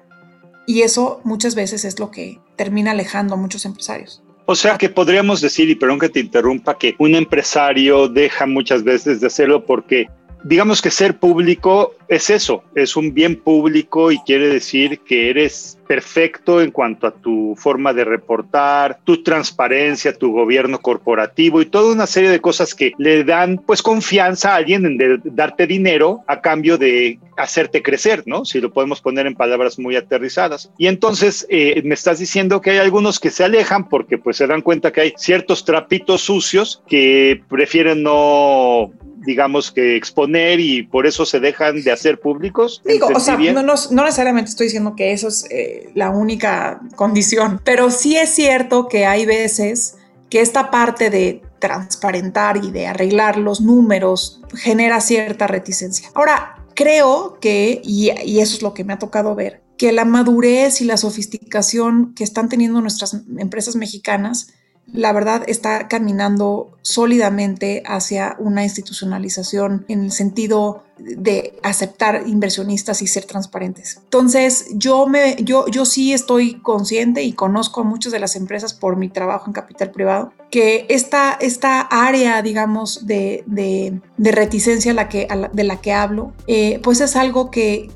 [0.66, 4.22] Y eso muchas veces es lo que termina alejando a muchos empresarios.
[4.46, 8.82] O sea que podríamos decir, y perdón que te interrumpa, que un empresario deja muchas
[8.82, 10.08] veces de hacerlo porque
[10.44, 15.78] digamos que ser público es eso, es un bien público y quiere decir que eres
[15.86, 21.92] perfecto en cuanto a tu forma de reportar, tu transparencia, tu gobierno corporativo y toda
[21.92, 26.40] una serie de cosas que le dan pues confianza a alguien en darte dinero a
[26.40, 28.44] cambio de hacerte crecer, ¿no?
[28.44, 30.70] Si lo podemos poner en palabras muy aterrizadas.
[30.78, 34.46] Y entonces eh, me estás diciendo que hay algunos que se alejan porque pues se
[34.46, 38.92] dan cuenta que hay ciertos trapitos sucios que prefieren no
[39.24, 42.82] digamos que exponer y por eso se dejan de hacer públicos.
[42.84, 47.60] Digo, o sea, no, no, necesariamente estoy diciendo que eso es eh, la única condición,
[47.64, 49.96] pero sí es cierto que hay veces
[50.30, 56.10] que esta parte de transparentar y de arreglar los números genera cierta reticencia.
[56.14, 60.04] Ahora, creo que, y, y eso es lo que me ha tocado ver, que la
[60.04, 64.54] madurez y la sofisticación que están teniendo nuestras empresas mexicanas
[64.92, 73.06] la verdad está caminando sólidamente hacia una institucionalización en el sentido de aceptar inversionistas y
[73.06, 73.98] ser transparentes.
[74.04, 78.74] Entonces, yo, me, yo, yo sí estoy consciente y conozco a muchas de las empresas
[78.74, 85.26] por mi trabajo en capital privado, que esta, esta área, digamos, de, reticencia la que,
[85.52, 87.90] de la que hablo, eh, pues es algo que,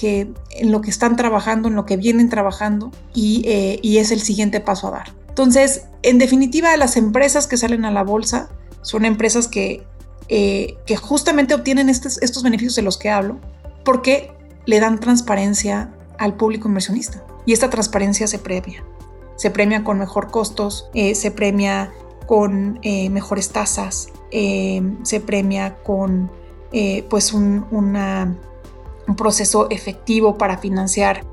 [0.51, 4.21] en lo que están trabajando, en lo que vienen trabajando y, eh, y es el
[4.21, 5.26] siguiente paso a dar.
[5.37, 8.49] Entonces, en definitiva, las empresas que salen a la bolsa
[8.81, 9.87] son empresas que,
[10.29, 13.39] eh, justamente obtienen estos, beneficios de los que hablo
[13.85, 14.33] porque
[14.65, 17.23] le dan transparencia al público inversionista.
[17.45, 18.83] Y esta transparencia se premia.
[19.37, 21.93] Se premia con mejor costos, eh, se premia
[22.27, 26.31] con eh, mejores tasas, se premia con
[27.11, 28.39] pues un
[29.19, 31.27] proceso efectivo para financiar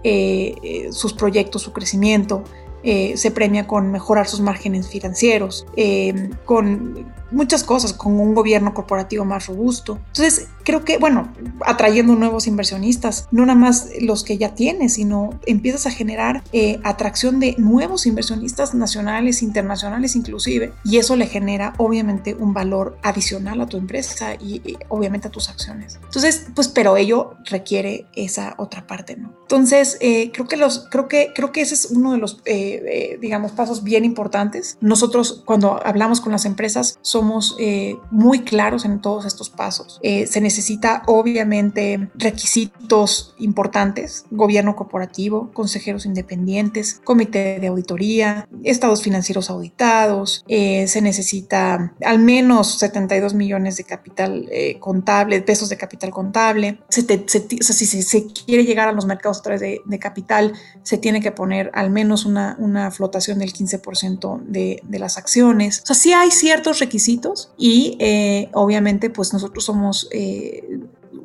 [0.92, 2.44] sus proyectos, su crecimiento.
[2.84, 8.74] Eh, se premia con mejorar sus márgenes financieros, eh, con muchas cosas, con un gobierno
[8.74, 10.00] corporativo más robusto.
[10.08, 11.34] Entonces, creo que, bueno,
[11.66, 16.80] atrayendo nuevos inversionistas, no nada más los que ya tienes, sino empiezas a generar eh,
[16.84, 23.62] atracción de nuevos inversionistas nacionales, internacionales inclusive, y eso le genera obviamente un valor adicional
[23.62, 26.00] a tu empresa y, obviamente a tus acciones.
[26.04, 29.34] Entonces, pues, pero ello requiere esa otra parte, ¿no?
[29.42, 33.18] Entonces, eh, creo que los, creo que, creo que ese es uno de los, eh,
[33.22, 34.78] digamos, pasos bien importantes.
[34.82, 39.98] Nosotros, cuando hablamos con las empresas, somos somos eh, muy claros en todos estos pasos.
[40.04, 49.50] Eh, se necesita obviamente requisitos importantes, gobierno corporativo, consejeros independientes, comité de auditoría, estados financieros
[49.50, 54.50] auditados, eh, se necesita al menos 72 millones de capital
[54.82, 56.80] contable, pesos de capital contable.
[56.90, 61.32] Se si se, quiere llegar a los mercados a través de, capital, se tiene que
[61.32, 65.82] poner al menos una, una flotación del 15% de, de las acciones.
[65.84, 67.03] O sea, sí hay ciertos requisitos
[67.58, 70.80] y eh, obviamente pues nosotros somos eh,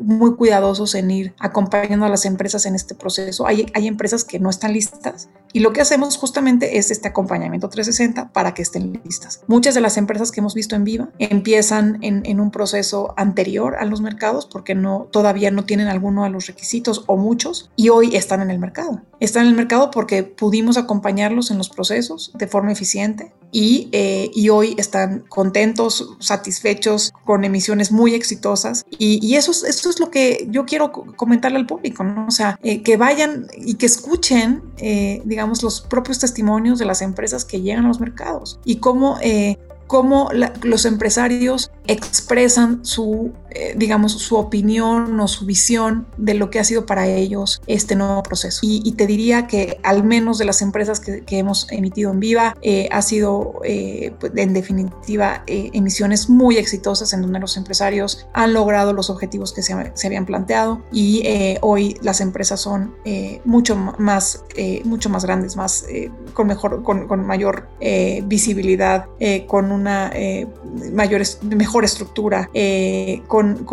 [0.09, 3.47] muy cuidadosos en ir acompañando a las empresas en este proceso.
[3.47, 7.68] Hay, hay empresas que no están listas y lo que hacemos justamente es este acompañamiento
[7.68, 9.42] 360 para que estén listas.
[9.49, 13.77] Muchas de las empresas que hemos visto en Viva empiezan en, en un proceso anterior
[13.79, 17.90] a los mercados porque no, todavía no tienen alguno de los requisitos o muchos y
[17.90, 19.03] hoy están en el mercado.
[19.21, 24.31] Están en el mercado porque pudimos acompañarlos en los procesos de forma eficiente y, eh,
[24.35, 30.11] y hoy están contentos, satisfechos, con emisiones muy exitosas y, y eso, eso es lo
[30.11, 32.27] que yo quiero comentarle al público, ¿no?
[32.27, 37.03] O sea, eh, que vayan y que escuchen, eh, digamos, los propios testimonios de las
[37.03, 39.19] empresas que llegan a los mercados y cómo
[39.88, 40.31] cómo
[40.62, 46.64] los empresarios expresan su, eh, digamos, su opinión o su visión de lo que ha
[46.64, 48.61] sido para ellos este nuevo proceso.
[48.62, 52.88] Y, te diría que al menos de las empresas que, hemos emitido en Viva, eh,
[52.90, 58.92] ha sido eh, pues, en definitiva emisiones muy exitosas en donde los empresarios han logrado
[58.92, 61.22] los objetivos que se, habían planteado y
[61.62, 62.94] hoy las empresas son
[63.44, 64.44] mucho más,
[64.85, 65.87] mucho más grandes, más,
[66.35, 67.68] con, mejor, con, con mayor
[68.24, 69.07] visibilidad,
[69.46, 70.12] con una
[70.93, 73.64] mayor, mejor estructura, eh, con,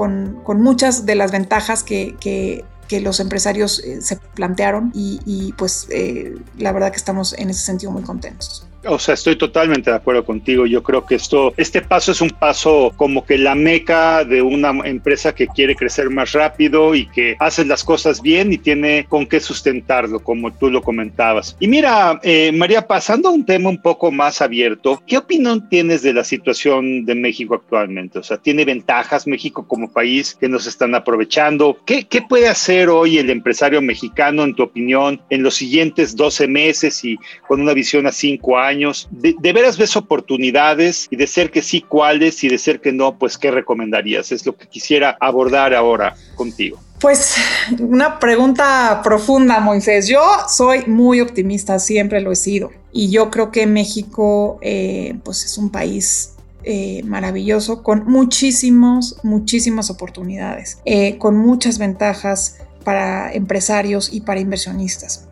[0.58, 2.64] muchas de las ventajas que,
[3.02, 7.62] los empresarios eh, se plantearon y, y pues eh, la verdad que estamos en ese
[7.62, 8.68] sentido muy contentos.
[8.88, 10.66] O sea, estoy totalmente de acuerdo contigo.
[10.66, 14.70] Yo creo que esto, este paso es un paso como que la meca de una
[14.86, 19.26] empresa que quiere crecer más rápido y que hace las cosas bien y tiene con
[19.26, 21.56] qué sustentarlo, como tú lo comentabas.
[21.60, 26.02] Y mira, eh, María, pasando a un tema un poco más abierto, ¿qué opinión tienes
[26.02, 28.20] de la situación de México actualmente?
[28.20, 31.78] O sea, ¿tiene ventajas México como país que nos están aprovechando?
[31.86, 36.48] ¿Qué, qué puede hacer hoy el empresario mexicano, en tu opinión, en los siguientes 12
[36.48, 37.18] meses y
[37.48, 38.75] con una visión a 5 años?
[39.12, 43.18] De, veras ves oportunidades y de ser que sí, cuáles y de ser que no,
[43.18, 44.32] pues qué recomendarías?
[44.32, 46.80] Es lo que quisiera abordar ahora contigo.
[47.00, 47.36] Pues
[47.80, 50.08] una pregunta profunda, Moisés.
[50.08, 52.72] Yo soy muy optimista, siempre lo he sido.
[52.92, 56.34] Y yo creo que México eh, pues es un país
[56.64, 65.28] eh, maravilloso con muchísimos, muchísimas oportunidades, eh, con muchas ventajas para empresarios y para inversionistas.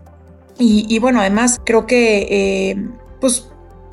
[0.60, 2.78] Y, bueno, además creo que
[3.24, 3.48] pues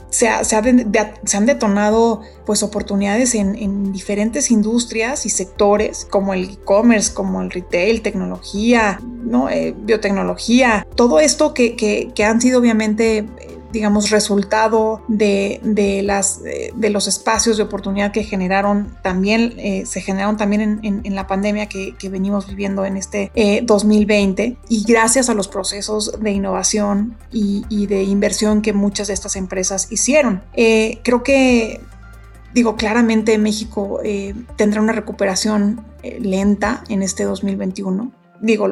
[0.08, 7.50] se, han detonado pues oportunidades en, diferentes industrias y sectores como el e-commerce, como el
[7.52, 9.48] retail, tecnología, ¿no?
[9.48, 13.28] Eh, biotecnología, todo esto que, que han sido obviamente
[13.72, 20.36] digamos, resultado de, las, de los espacios de oportunidad que generaron también, eh, se generaron
[20.36, 23.30] también en, la pandemia que, venimos viviendo en este
[23.64, 29.14] 2020 eh, y gracias a los procesos de innovación y, de inversión que muchas de
[29.14, 30.42] estas empresas hicieron.
[30.54, 31.80] Eh, creo que
[32.52, 34.00] digo, claramente México
[34.56, 38.12] tendrá una recuperación lenta en este 2021.
[38.40, 38.68] Digo,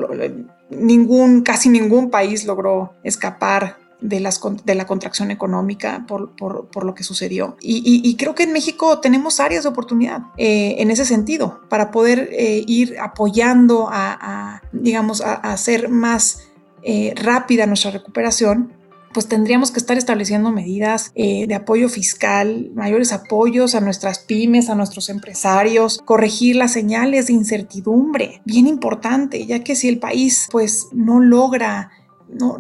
[0.71, 7.57] ningún, casi ningún país logró escapar de, la contracción económica por, por, lo que sucedió.
[7.61, 12.29] Y, creo que en México tenemos áreas de oportunidad eh, en ese sentido para poder
[12.33, 16.45] eh, ir apoyando a, digamos, a, hacer más
[16.83, 18.73] eh, rápida nuestra recuperación
[19.13, 24.75] pues tendríamos que estar estableciendo medidas de apoyo fiscal, mayores apoyos a nuestras pymes, a
[24.75, 30.89] nuestros empresarios, corregir las señales de incertidumbre, bien importante, ya que si el país pues
[30.93, 31.91] no logra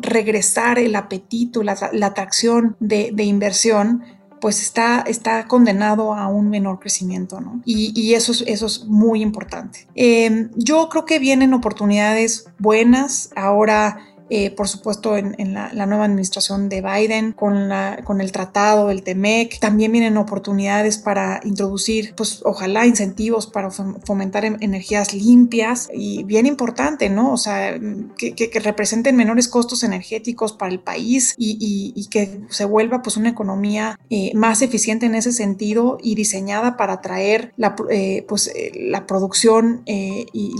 [0.00, 4.02] regresar el apetito, la, atracción de, inversión,
[4.40, 7.60] pues está, está, condenado a un menor crecimiento, ¿no?
[7.64, 9.86] Y, eso, es, eso es muy importante.
[9.94, 13.30] Em, yo creo que vienen oportunidades buenas.
[13.36, 13.98] Ahora
[14.30, 19.02] eh, por supuesto en, la, nueva administración de Biden, con, la, con el tratado del
[19.02, 19.58] TEMEC.
[19.58, 26.46] También vienen oportunidades para introducir, pues ojalá, incentivos para fomentar em, energías limpias y bien
[26.46, 27.32] importante, ¿no?
[27.32, 27.78] O sea,
[28.16, 33.28] que, que, representen menores costos energéticos para el país y, que se vuelva pues una
[33.28, 39.06] economía eh, más eficiente en ese sentido y diseñada para atraer la, eh, pues, la
[39.06, 40.52] producción y,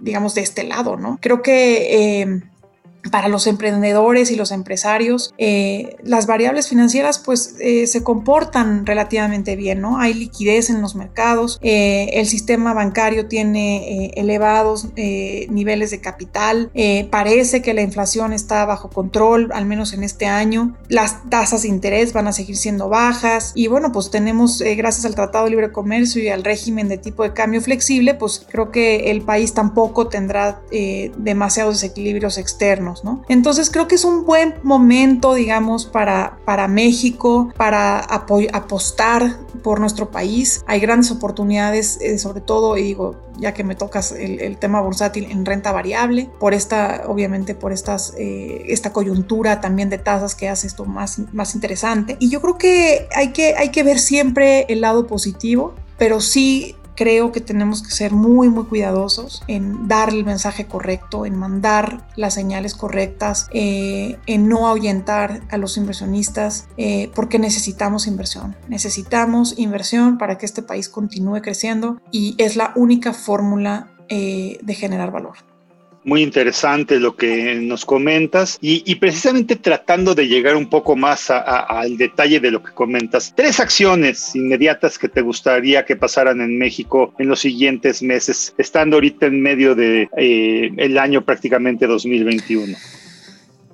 [0.00, 1.18] digamos, de este lado, ¿no?
[1.20, 2.42] Creo que eh,
[3.10, 9.56] para los emprendedores y los empresarios, eh, las variables financieras pues eh, se comportan relativamente
[9.56, 9.98] bien, ¿no?
[9.98, 16.70] Hay liquidez en los mercados, eh, el sistema bancario tiene elevados niveles de capital,
[17.10, 21.68] parece que la inflación está bajo control, al menos en este año, las tasas de
[21.68, 25.72] interés van a seguir siendo bajas y bueno, pues tenemos, gracias al Tratado de Libre
[25.72, 30.08] Comercio y al régimen de tipo de cambio flexible, pues creo que el país tampoco
[30.08, 30.62] tendrá
[31.16, 32.89] demasiados desequilibrios externos.
[33.28, 40.10] Entonces creo que es un buen momento, digamos, para, para México, para apostar por nuestro
[40.10, 40.62] país.
[40.66, 45.24] Hay grandes oportunidades, eh, sobre todo, y digo, ya que me tocas el, tema bursátil
[45.30, 50.48] en renta variable, por esta, obviamente, por estas, eh, esta coyuntura también de tasas que
[50.48, 52.16] hace esto más, más interesante.
[52.20, 56.76] Y yo creo que hay, que hay que ver siempre el lado positivo, pero sí
[57.00, 62.06] creo que tenemos que ser muy, muy cuidadosos en dar el mensaje correcto, en mandar
[62.14, 68.54] las señales correctas, eh, en no ahuyentar a los inversionistas, eh, porque necesitamos inversión.
[68.68, 74.74] Necesitamos inversión para que este país continúe creciendo y es la única fórmula eh, de
[74.74, 75.49] generar valor
[76.04, 81.96] muy interesante lo que nos comentas y, precisamente tratando de llegar un poco más al
[81.96, 83.32] detalle de lo que comentas.
[83.36, 88.96] Tres acciones inmediatas que te gustaría que pasaran en México en los siguientes meses, estando
[88.96, 92.76] ahorita en medio de eh, el año prácticamente 2021.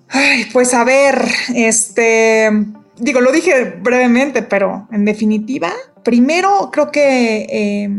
[0.09, 1.25] Ay, pues a ver,
[1.55, 2.51] este,
[2.99, 5.73] digo, lo dije brevemente, pero en definitiva,
[6.05, 7.91] primero creo que eh,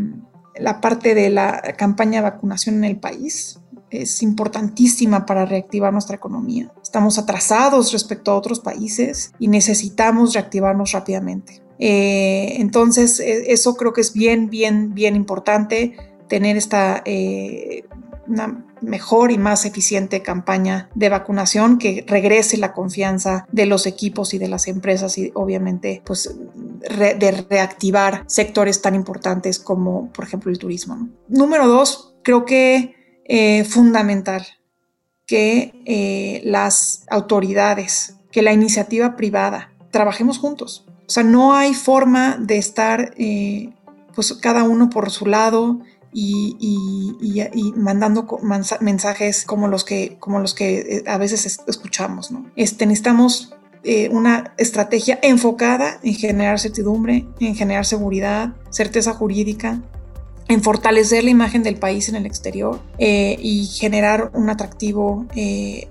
[0.58, 3.57] la parte de la campaña de vacunación en el país,
[3.90, 6.72] es importantísima para reactivar nuestra economía.
[6.82, 11.62] Estamos atrasados respecto a otros países y necesitamos reactivarnos rápidamente.
[11.78, 15.96] Eh, entonces, e, eso creo que es bien, bien, bien importante,
[16.28, 17.84] tener esta eh,
[18.26, 24.34] una mejor y más eficiente campaña de vacunación que regrese la confianza de los equipos
[24.34, 30.52] y de las empresas y obviamente pues de reactivar sectores tan importantes como por ejemplo
[30.52, 31.08] el turismo.
[31.28, 32.94] Número dos, creo que
[33.30, 34.46] eh, fundamental
[35.26, 40.86] que eh, las autoridades, que la iniciativa privada, trabajemos juntos.
[41.06, 43.74] O sea, no hay forma de estar eh,
[44.14, 46.56] pues cada uno por su lado y,
[47.76, 48.26] mandando
[48.80, 52.30] mensajes como los que, como los que a veces escuchamos.
[52.30, 52.50] ¿no?
[52.56, 53.54] Este, necesitamos
[54.10, 59.82] una estrategia enfocada en generar certidumbre, en generar seguridad, certeza jurídica,
[60.48, 65.88] en fortalecer la imagen del país en el exterior eh, y generar un atractivo eh,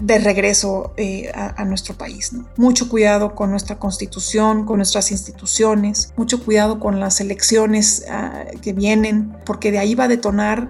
[0.00, 2.32] de regreso eh, a, nuestro país.
[2.56, 8.72] Mucho cuidado con nuestra constitución, con nuestras instituciones, mucho cuidado con las elecciones ah, que
[8.72, 10.68] vienen, porque de ahí va a detonar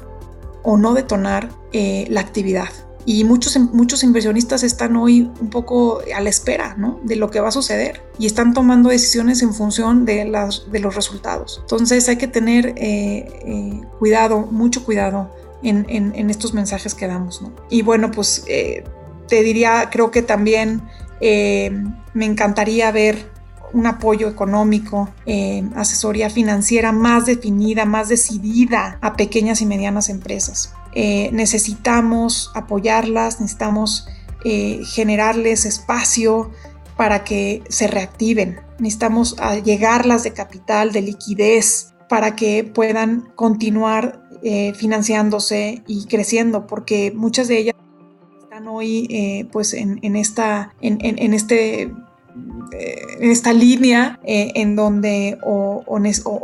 [0.62, 2.70] o no detonar la actividad
[3.08, 7.48] y muchos, muchos inversionistas están hoy un poco a la espera de lo que va
[7.48, 11.60] a suceder y están tomando decisiones en función de, las, de los resultados.
[11.62, 17.42] Entonces hay que tener eh, eh, cuidado, mucho cuidado en, estos mensajes que damos.
[17.70, 18.84] Y bueno, pues eh,
[19.26, 20.82] te diría, creo que también
[21.18, 23.30] me encantaría ver
[23.72, 25.08] un apoyo económico,
[25.74, 30.74] asesoría financiera más definida, más decidida a pequeñas y medianas empresas.
[31.00, 34.08] Eh, necesitamos apoyarlas, necesitamos
[34.44, 36.50] eh, generarles espacio
[36.96, 38.58] para que se reactiven.
[38.80, 44.24] Necesitamos llegarlas de capital, de liquidez, para que puedan continuar
[44.76, 47.74] financiándose y creciendo, porque muchas de ellas
[48.42, 51.92] están hoy pues en, esta, en este
[52.72, 55.84] en esta línea eh, en donde o,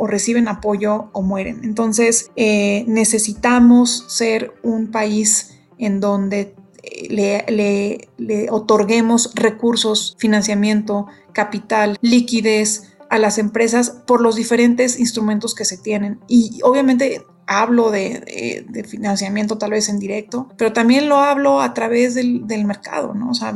[0.07, 1.61] reciben apoyo o mueren.
[1.63, 12.91] Entonces eh, necesitamos ser un país en donde eh, le, otorguemos recursos, financiamiento, capital, liquidez
[13.09, 16.19] a las empresas por los diferentes instrumentos que se tienen.
[16.27, 22.15] Y obviamente hablo de, financiamiento tal vez en directo, pero también lo hablo a través
[22.15, 23.29] del, mercado, ¿no?
[23.29, 23.53] O sea,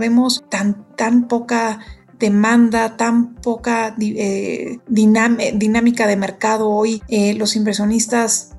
[0.49, 1.79] tan, tan poca
[2.19, 8.51] demanda, tan poca eh, dinámica de mercado hoy, eh, los inversionistas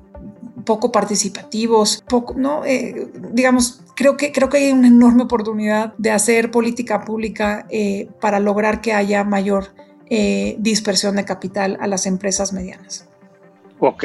[0.65, 2.65] poco participativos, poco, ¿no?
[2.65, 7.67] Eh, digamos, creo que, creo que hay una enorme oportunidad de hacer política pública
[8.19, 9.73] para lograr que haya mayor
[10.57, 13.07] dispersión de capital a las empresas medianas.
[13.83, 14.03] Ok,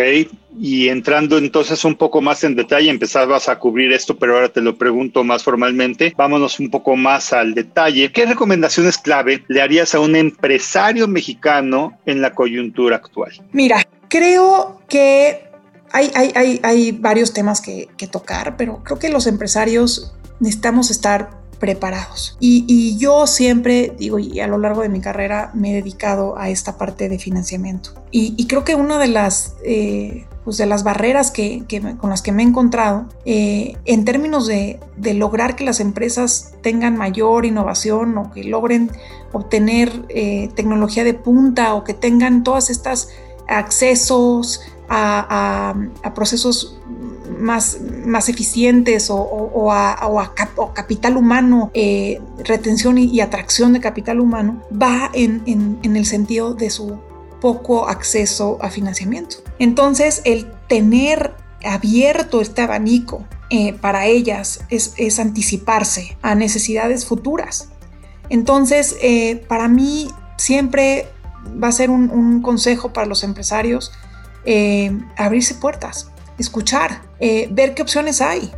[0.59, 4.62] y entrando entonces un poco más en detalle, empezabas a cubrir esto, pero ahora te
[4.62, 6.14] lo pregunto más formalmente.
[6.16, 8.11] Vámonos un poco más al detalle.
[8.11, 13.33] ¿Qué recomendaciones clave le harías a un empresario mexicano en la coyuntura actual?
[13.53, 15.45] Mira, creo que
[15.93, 21.45] hay, hay, hay, varios temas que, que tocar, pero creo que los empresarios necesitamos estar
[21.59, 22.37] preparados.
[22.41, 26.49] Y, yo siempre digo, y a lo largo de mi carrera me he dedicado a
[26.51, 27.91] esta parte de financiamiento.
[28.11, 31.65] Y, creo que una de las, eh, pues de las barreras que,
[31.99, 34.81] con las que me he encontrado eh, en términos de,
[35.15, 38.91] lograr que las empresas tengan mayor innovación o que logren
[39.33, 43.11] obtener eh, tecnología de punta o que tengan todas estas
[43.49, 46.79] accesos a, a procesos
[47.39, 50.34] más, más eficientes o, a,
[50.74, 56.99] capital humano, eh, retención y, atracción de capital humano, va en, el sentido de su
[57.41, 59.37] poco acceso a financiamiento.
[59.59, 61.34] Entonces, el tener
[61.64, 67.68] abierto este abanico eh, para ellas es, anticiparse a necesidades futuras.
[68.28, 71.09] Entonces, eh, para mí siempre
[71.62, 73.93] va a ser un, consejo para los empresarios
[75.16, 78.51] abrirse puertas escuchar, eh, ver qué opciones hay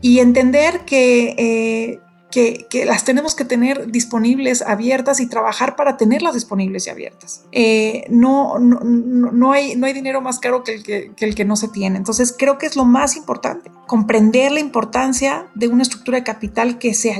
[0.00, 2.00] y entender que eh,
[2.34, 7.44] que, las tenemos que tener disponibles, abiertas y trabajar para tenerlas disponibles y abiertas.
[7.52, 11.44] Eh, no, no, no, hay, no hay dinero más caro que el que, el que
[11.44, 11.96] no se tiene.
[11.96, 16.78] Entonces creo que es lo más importante, comprender la importancia de una estructura de capital
[16.78, 17.14] que se,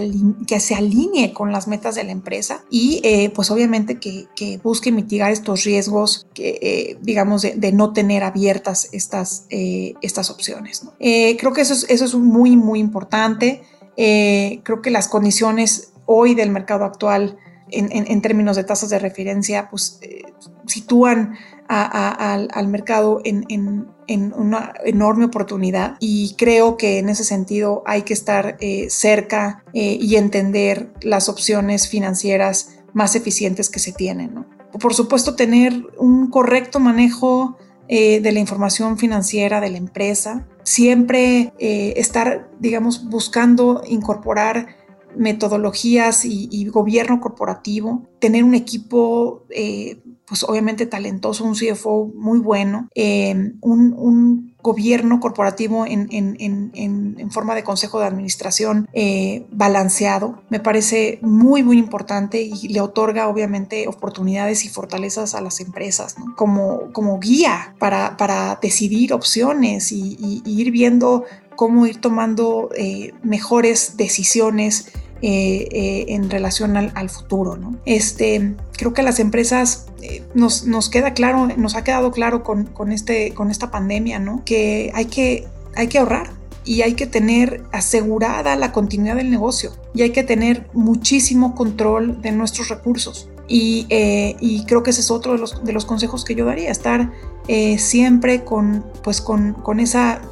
[0.48, 4.58] que se alinee con las metas de la empresa y eh, pues obviamente que, que,
[4.64, 10.82] busque mitigar estos riesgos, que, eh, digamos, de, no tener abiertas estas, estas opciones.
[10.98, 13.62] creo que eso es, eso es muy, muy importante.
[13.96, 17.38] Eh, creo que las condiciones hoy del mercado actual
[17.70, 20.22] en, términos de tasas de referencia, pues eh,
[20.66, 21.34] sitúan
[21.66, 23.88] al, mercado en,
[24.36, 30.14] una enorme oportunidad y creo que en ese sentido hay que estar eh, cerca y
[30.16, 34.46] entender las opciones financieras más eficientes que se tienen.
[34.78, 37.56] Por supuesto, tener un correcto manejo
[37.88, 44.76] de la información financiera de la empresa, siempre eh, estar, digamos, buscando incorporar
[45.16, 52.88] metodologías y, gobierno corporativo, tener un equipo, eh, pues obviamente talentoso, un CFO muy bueno,
[52.94, 58.88] eh, un, gobierno corporativo en, forma de consejo de administración
[59.50, 65.60] balanceado, me parece muy, muy importante y le otorga obviamente oportunidades y fortalezas a las
[65.60, 71.24] empresas como, como guía para, para decidir opciones y, ir viendo
[71.56, 72.70] cómo ir tomando
[73.22, 74.90] mejores decisiones
[75.26, 77.56] eh, eh, en relación al, futuro.
[77.56, 77.78] ¿no?
[77.86, 82.64] Este, creo que las empresas eh, nos, nos, queda claro, nos ha quedado claro con,
[82.64, 84.42] con, este, con esta pandemia, ¿no?
[84.44, 85.46] que hay que,
[85.76, 86.28] hay que ahorrar
[86.66, 92.20] y hay que tener asegurada la continuidad del negocio y hay que tener muchísimo control
[92.20, 93.30] de nuestros recursos.
[93.46, 96.70] Y, y, creo que ese es otro de los, de los consejos que yo daría,
[96.70, 97.12] estar
[97.76, 100.22] siempre con, pues con, con esa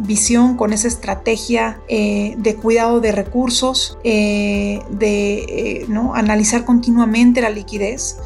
[0.00, 6.14] visión, con esa estrategia de cuidado de recursos, de ¿no?
[6.14, 8.18] analizar continuamente la liquidez.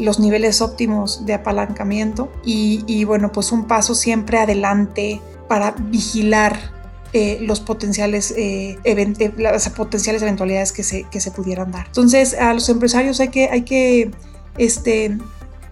[0.00, 6.81] los niveles óptimos de apalancamiento y, y, bueno, pues un paso siempre adelante para vigilar
[7.14, 11.86] eh, los potenciales, eh, eh, las potenciales eventualidades que se, que se pudieran dar.
[11.88, 14.10] Entonces, a los empresarios hay que, hay que
[14.56, 15.18] este,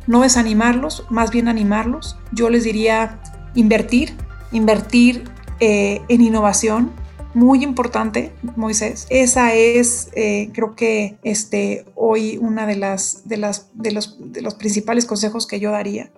[0.07, 2.19] no desanimarlos, más bien animarlos.
[2.33, 3.23] Yo les diría
[3.55, 4.15] invertir,
[4.53, 5.31] invertir
[5.61, 6.93] en innovación,
[7.33, 9.07] muy importante, Moisés.
[9.09, 14.55] Esa es, creo que este, hoy una de las, de las de los, de los
[14.55, 16.11] principales consejos que yo daría.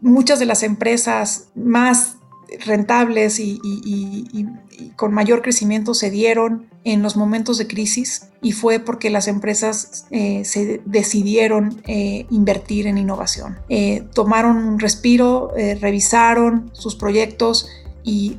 [0.00, 2.15] Muchas de las empresas más
[2.64, 3.60] rentables y,
[4.94, 10.06] con mayor crecimiento se dieron en los momentos de crisis y fue porque las empresas
[10.10, 13.58] eh, se decidieron eh, invertir en innovación.
[13.68, 17.68] Eh, tomaron un respiro, revisaron sus proyectos
[18.04, 18.38] y,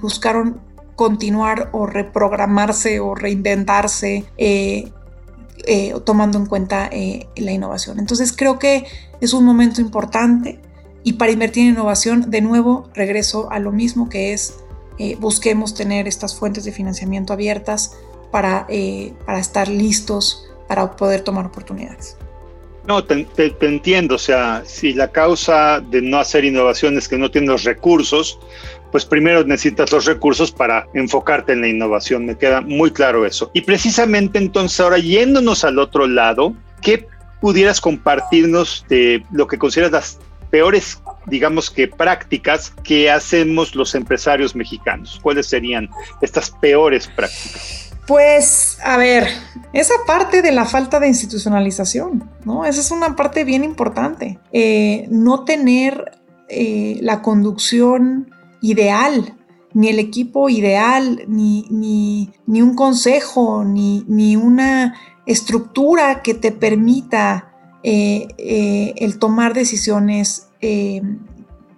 [0.00, 0.60] buscaron
[0.96, 4.24] continuar o reprogramarse o reinventarse.
[6.04, 6.90] tomando en cuenta
[7.36, 7.98] la innovación.
[7.98, 8.84] Entonces creo que
[9.20, 10.60] es un momento importante
[11.04, 14.56] y para invertir en innovación, de nuevo, regreso a lo mismo que es,
[14.98, 17.96] eh, busquemos tener estas fuentes de financiamiento abiertas
[18.30, 22.16] para, eh, para estar listos para poder tomar oportunidades.
[22.86, 23.26] No, te,
[23.60, 28.38] entiendo, o sea, si la causa de no hacer innovación es que no tienes recursos,
[28.92, 33.50] pues primero necesitas los recursos para enfocarte en la innovación, me queda muy claro eso.
[33.54, 37.06] Y precisamente entonces ahora yéndonos al otro lado, ¿qué
[37.40, 40.18] pudieras compartirnos de lo que consideras las
[40.54, 45.18] peores, digamos que prácticas que hacemos los empresarios mexicanos?
[45.20, 45.90] ¿Cuáles serían
[46.20, 47.90] estas peores prácticas?
[48.06, 49.26] Pues, a ver,
[49.72, 52.64] esa parte de la falta de institucionalización, ¿no?
[52.64, 54.38] Esa es una parte bien importante.
[54.52, 58.30] Eh, no tener eh, la conducción
[58.60, 59.34] ideal,
[59.72, 64.94] ni el equipo ideal, ni, ni, un consejo, ni, ni, una
[65.26, 67.53] estructura que te permita
[67.84, 70.48] eh, el tomar decisiones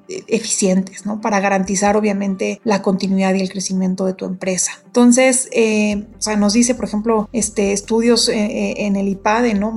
[0.09, 1.21] eh, eficientes, ¿no?
[1.21, 4.73] Para garantizar obviamente la continuidad y el crecimiento de tu empresa.
[4.87, 9.75] Entonces, eh, o sea, nos dice, por ejemplo, este, estudios eh, en el IPADE, ¿no?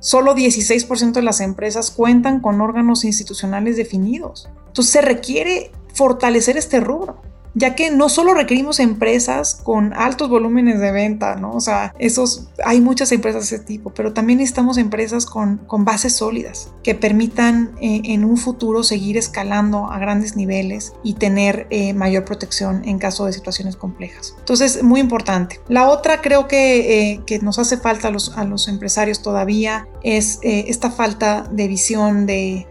[0.00, 4.48] solo 16% de las empresas cuentan con órganos institucionales definidos.
[4.68, 7.20] Entonces, se requiere fortalecer este rubro
[7.54, 11.52] ya que no solo requerimos empresas con altos volúmenes de venta, ¿no?
[11.52, 15.84] O sea, esos, hay muchas empresas de ese tipo, pero también necesitamos empresas con, con
[15.84, 21.66] bases sólidas que permitan eh, en un futuro seguir escalando a grandes niveles y tener
[21.70, 24.34] eh, mayor protección en caso de situaciones complejas.
[24.38, 25.60] Entonces, muy importante.
[25.68, 29.88] La otra creo que, eh, que nos hace falta a los, a los empresarios todavía
[30.02, 32.66] es esta falta de visión de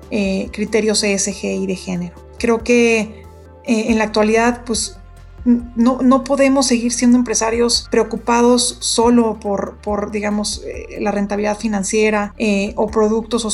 [0.52, 2.16] criterios ESG y de género.
[2.38, 3.29] Creo que
[3.70, 4.98] eh, en la actualidad, pues
[5.46, 12.34] no, no, podemos seguir siendo empresarios preocupados solo por, por digamos, eh, la rentabilidad financiera
[12.40, 13.50] eh, o productos o,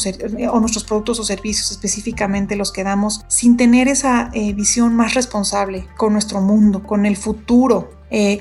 [0.52, 5.86] o, nuestros productos o servicios, específicamente los que damos, sin tener esa visión más responsable
[5.98, 7.92] con nuestro mundo, con el futuro,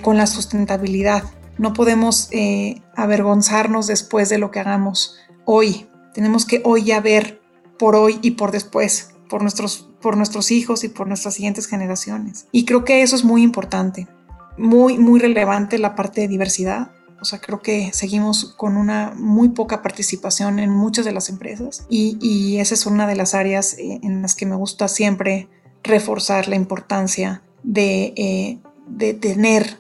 [0.03, 1.25] con la sustentabilidad.
[1.59, 2.31] No podemos
[2.95, 5.89] avergonzarnos después de lo que hagamos hoy.
[6.15, 7.43] Tenemos que hoy ya ver
[7.79, 12.47] por hoy y por después, por nuestros por nuestros hijos y por nuestras siguientes generaciones.
[12.53, 14.07] Y creo que eso es muy importante,
[14.59, 16.93] muy, muy relevante la parte de diversidad.
[17.23, 21.87] O sea, creo que seguimos con una muy poca participación en muchas de las empresas
[21.89, 25.49] y, esa es una de las áreas eh, en las que me gusta siempre
[25.83, 29.79] reforzar la importancia de, eh, de tener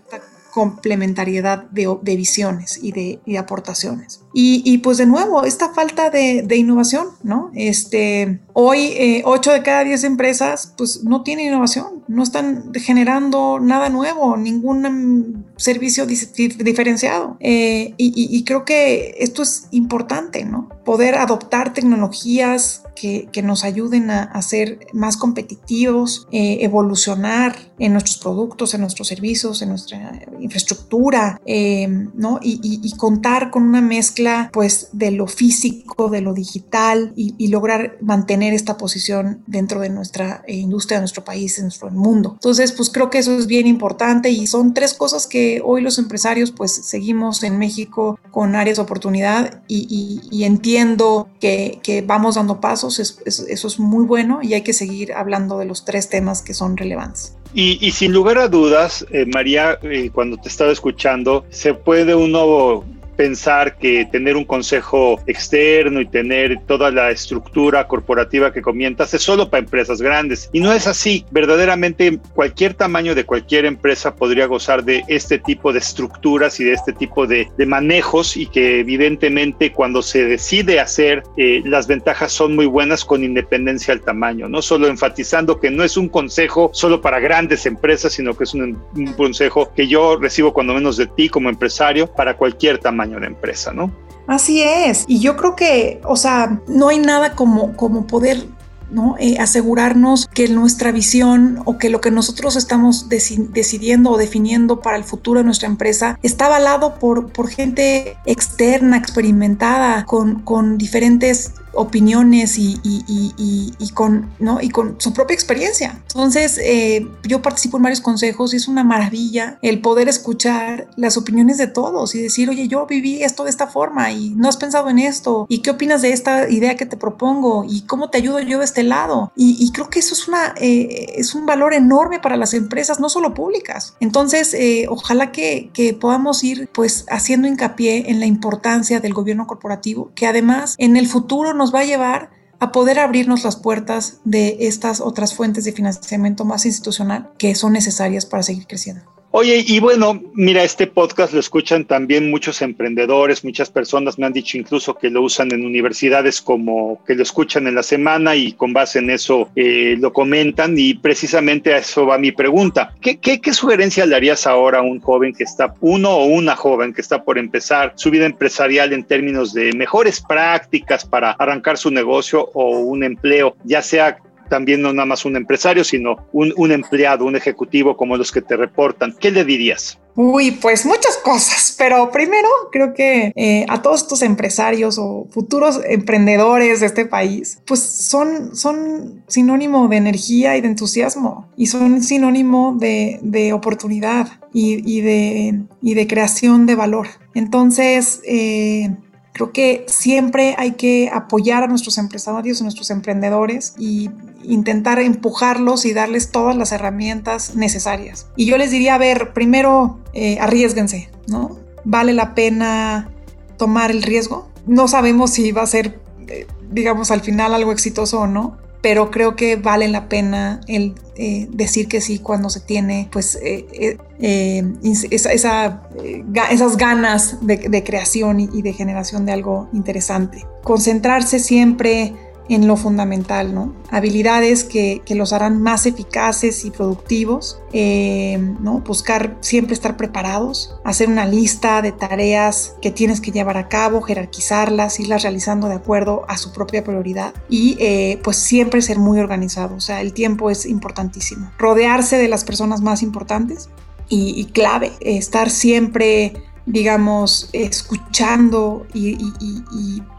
[0.54, 4.20] complementariedad de, visiones y de, aportaciones.
[4.32, 7.50] Y, pues de nuevo, esta falta de, innovación, ¿no?
[7.56, 13.58] Este, hoy 8 eh, de cada 10 empresas pues no tienen innovación, no están generando
[13.58, 17.36] nada nuevo, ningún mm, servicio diferenciado.
[17.40, 20.68] Eh, y, creo que esto es importante, ¿no?
[20.84, 28.74] Poder adoptar tecnologías que, nos ayuden a, ser más competitivos, eh, evolucionar en nuestros productos,
[28.74, 32.38] en nuestros servicios, en nuestra infraestructura, eh, ¿no?
[32.42, 38.52] Y, contar con una mezcla, pues, de lo físico, de lo digital y, lograr mantener
[38.52, 42.32] esta posición dentro de nuestra eh, industria, de nuestro país, de nuestro mundo.
[42.34, 45.98] Entonces, pues, creo que eso es bien importante y son tres cosas que hoy los
[45.98, 52.98] empresarios, pues, seguimos en México con áreas de oportunidad y, entiendo que, vamos dando pasos
[52.98, 56.76] eso es muy bueno y hay que seguir hablando de los tres temas que son
[56.76, 57.36] relevantes.
[57.56, 62.84] Y, sin lugar a dudas, eh, María, eh, cuando te estaba escuchando, se puede uno
[63.14, 69.22] pensar que tener un consejo externo y tener toda la estructura corporativa que comienzas es
[69.22, 70.50] solo para empresas grandes.
[70.52, 71.24] Y no es así.
[71.30, 76.72] Verdaderamente cualquier tamaño de cualquier empresa podría gozar de este tipo de estructuras y de
[76.72, 82.54] este tipo de, manejos y que evidentemente cuando se decide hacer eh, las ventajas son
[82.54, 87.00] muy buenas con independencia al tamaño, no solo enfatizando que no es un consejo solo
[87.00, 91.06] para grandes empresas, sino que es un, un consejo que yo recibo cuando menos de
[91.06, 93.92] ti como empresario para cualquier tamaño de empresa, ¿no?
[94.26, 95.04] Así es.
[95.06, 98.46] Y yo creo que, o sea, no hay nada como, como poder
[98.90, 99.16] ¿no?
[99.18, 104.96] Eh, asegurarnos que nuestra visión o que lo que nosotros estamos decidiendo o definiendo para
[104.96, 111.52] el futuro de nuestra empresa está avalado por, por gente externa, experimentada, con, con diferentes
[111.74, 114.60] opiniones y, con, ¿no?
[114.60, 116.02] y con su propia experiencia.
[116.08, 121.16] Entonces, eh, yo participo en varios consejos y es una maravilla el poder escuchar las
[121.16, 124.56] opiniones de todos y decir, oye, yo viví esto de esta forma y no has
[124.56, 128.18] pensado en esto y qué opinas de esta idea que te propongo y cómo te
[128.18, 129.32] ayudo yo de este lado.
[129.36, 133.08] Y, creo que eso es, una, eh, es un valor enorme para las empresas, no
[133.08, 133.96] solo públicas.
[134.00, 139.46] Entonces, eh, ojalá que, que podamos ir pues haciendo hincapié en la importancia del gobierno
[139.46, 143.56] corporativo, que además en el futuro nos nos va a llevar a poder abrirnos las
[143.56, 149.02] puertas de estas otras fuentes de financiamiento más institucional que son necesarias para seguir creciendo.
[149.36, 154.32] Oye, y bueno, mira, este podcast lo escuchan también muchos emprendedores, muchas personas me han
[154.32, 158.52] dicho incluso que lo usan en universidades como que lo escuchan en la semana y
[158.52, 162.94] con base en eso eh, lo comentan y precisamente a eso va mi pregunta.
[163.00, 166.54] ¿Qué, ¿Qué, qué, sugerencia le harías ahora a un joven que está, uno o una
[166.54, 171.76] joven que está por empezar su vida empresarial en términos de mejores prácticas para arrancar
[171.76, 174.16] su negocio o un empleo, ya sea
[174.54, 178.56] también no nada más un empresario, sino un, empleado, un ejecutivo como los que te
[178.56, 179.12] reportan.
[179.18, 179.98] ¿Qué le dirías?
[180.14, 185.80] Uy, pues muchas cosas, pero primero creo que eh, a todos estos empresarios o futuros
[185.88, 192.00] emprendedores de este país, pues son, son sinónimo de energía y de entusiasmo y son
[192.00, 197.08] sinónimo de, oportunidad y, de, y de creación de valor.
[197.34, 198.94] Entonces, eh,
[199.34, 204.08] Creo que siempre hay que apoyar a nuestros empresarios, a nuestros emprendedores y
[204.44, 208.28] intentar empujarlos y darles todas las herramientas necesarias.
[208.36, 211.58] Y yo les diría, a ver, primero eh, arriesguense, ¿no?
[211.84, 213.10] Vale la pena
[213.56, 214.48] tomar el riesgo.
[214.66, 219.10] No sabemos si va a ser, eh, digamos, al final algo exitoso o no, pero
[219.10, 223.96] creo que vale la pena el eh, decir que sí cuando se tiene pues eh,
[224.26, 224.64] eh,
[225.10, 230.46] esas ganas de, creación y, de generación de algo interesante.
[230.62, 232.14] Concentrarse siempre
[232.48, 233.74] en lo fundamental, ¿no?
[233.90, 238.80] Habilidades que, los harán más eficaces y productivos, eh, ¿no?
[238.80, 244.00] Buscar siempre estar preparados, hacer una lista de tareas que tienes que llevar a cabo,
[244.00, 249.20] jerarquizarlas, irlas realizando de acuerdo a su propia prioridad y eh, pues siempre ser muy
[249.20, 251.50] organizado, o sea, el tiempo es importantísimo.
[251.58, 253.68] Rodearse de las personas más importantes
[254.08, 256.32] y, clave, estar siempre
[256.66, 259.18] digamos, escuchando y,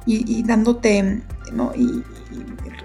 [0.06, 1.72] y dándote, ¿no?
[1.76, 2.04] y,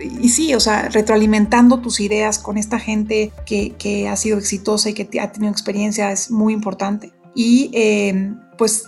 [0.01, 4.95] y sí, o sea, retroalimentando tus ideas con esta gente que, ha sido exitosa y
[4.95, 7.13] que ha tenido experiencia es muy importante.
[7.35, 8.85] Y eh, pues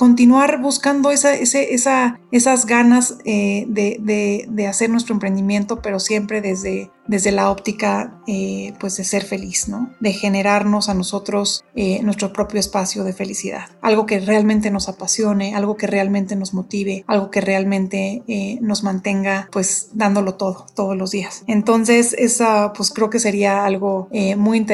[0.00, 7.50] continuar buscando esa, esas ganas eh, de, hacer nuestro emprendimiento, pero siempre desde, desde la
[7.50, 9.92] óptica eh, pues de ser feliz, ¿no?
[10.00, 15.54] de generarnos a nosotros eh, nuestro propio espacio de felicidad, algo que realmente nos apasione,
[15.54, 18.22] algo que realmente nos motive, algo que realmente
[18.62, 21.44] nos mantenga pues dándolo todo, todos los días.
[21.46, 24.66] Entonces, esa pues creo que sería algo muy,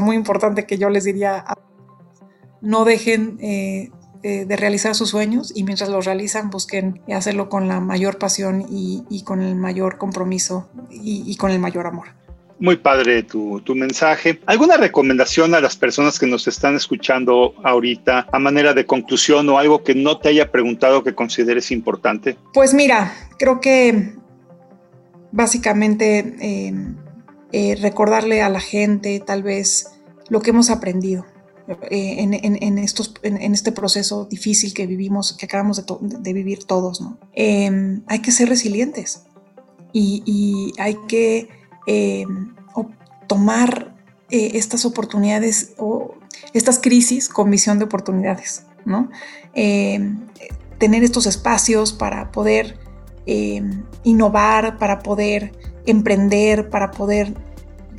[0.00, 1.44] muy importante que yo les diría.
[2.62, 3.38] No dejen
[4.22, 9.22] de realizar sus sueños y mientras los realizan busquen hacerlo con la mayor pasión y,
[9.24, 12.08] con el mayor compromiso y, con el mayor amor.
[12.58, 14.40] Muy padre tu, tu, mensaje.
[14.44, 19.58] ¿Alguna recomendación a las personas que nos están escuchando ahorita a manera de conclusión o
[19.58, 22.36] algo que no te haya preguntado que consideres importante?
[22.52, 24.12] Pues mira, creo que
[25.32, 26.74] básicamente eh,
[27.52, 31.24] eh, recordarle a la gente tal vez lo que hemos aprendido
[31.90, 37.18] eh, en, estos, en, este proceso difícil que vivimos, que acabamos de, vivir todos, ¿no?
[37.32, 39.24] Em, hay que ser resilientes
[39.92, 41.48] y, hay que
[41.86, 42.54] em,
[43.28, 43.94] tomar
[44.30, 46.14] eh, estas oportunidades o
[46.54, 49.08] estas crisis con visión de oportunidades, ¿no?
[49.54, 50.18] Em,
[50.78, 52.78] tener estos espacios para poder
[54.02, 55.52] innovar, para poder
[55.86, 57.34] emprender, para poder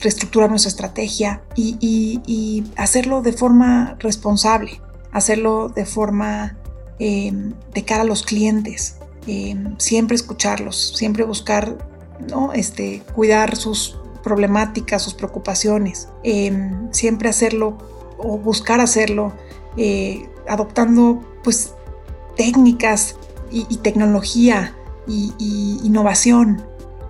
[0.02, 4.82] reestructurar nuestra estrategia y, hacerlo de forma responsable,
[5.12, 6.58] hacerlo de forma
[6.99, 8.97] em, de cara a los clientes.
[9.28, 11.78] Em, siempre escucharlos, siempre buscar,
[12.28, 12.54] ¿no?
[12.54, 17.78] Este, cuidar sus problemáticas, sus preocupaciones, em, siempre hacerlo
[18.18, 19.34] o buscar hacerlo,
[19.78, 21.74] eh, adoptando pues
[22.36, 23.16] técnicas
[23.52, 24.76] y, tecnología
[25.08, 26.64] y, innovación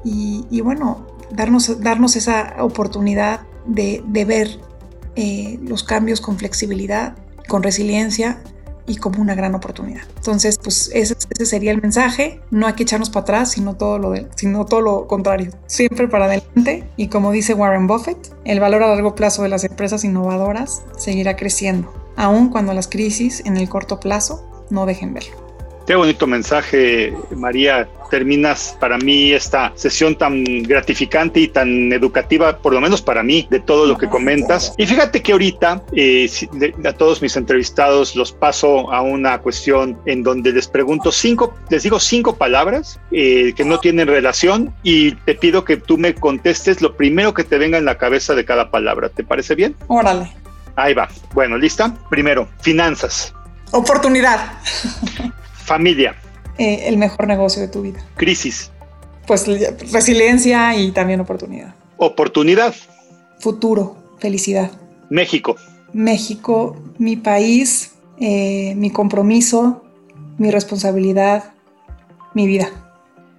[0.03, 4.59] y, bueno, darnos, darnos esa oportunidad de, ver
[5.15, 7.15] eh, los cambios con flexibilidad,
[7.47, 8.41] con resiliencia
[8.87, 10.01] y como una gran oportunidad.
[10.17, 11.15] Entonces, pues ese,
[11.45, 12.41] sería el mensaje.
[12.51, 15.51] No hay que echarnos para atrás, sino todo, lo sino todo lo contrario.
[15.67, 16.83] Siempre para adelante.
[16.97, 21.35] Y como dice Warren Buffett, el valor a largo plazo de las empresas innovadoras seguirá
[21.35, 25.40] creciendo, aun cuando las crisis en el corto plazo no dejen verlo.
[25.85, 27.87] Qué bonito mensaje, María.
[28.09, 33.47] Terminas para mí esta sesión tan gratificante y tan educativa, por lo menos para mí,
[33.49, 34.73] de todo lo que comentas.
[34.77, 36.29] Y fíjate que ahorita eh,
[36.85, 41.83] a todos mis entrevistados los paso a una cuestión en donde les pregunto cinco, les
[41.83, 46.81] digo cinco palabras eh, que no tienen relación y te pido que tú me contestes
[46.81, 49.09] lo primero que te venga en la cabeza de cada palabra.
[49.09, 49.75] ¿Te parece bien?
[49.87, 50.31] Órale.
[50.75, 51.07] Ahí va.
[51.33, 51.93] Bueno, ¿lista?
[52.09, 53.33] Primero, finanzas.
[53.71, 54.59] Oportunidad.
[55.71, 56.15] Familia.
[56.57, 58.05] Eh, el mejor negocio de tu vida.
[58.17, 58.69] Crisis.
[59.25, 59.47] Pues
[59.93, 61.73] resiliencia y también oportunidad.
[61.95, 62.75] Oportunidad.
[63.39, 64.69] Futuro, felicidad.
[65.09, 65.55] México.
[65.93, 69.85] México, mi país, eh, mi compromiso,
[70.37, 71.53] mi responsabilidad,
[72.33, 72.67] mi vida.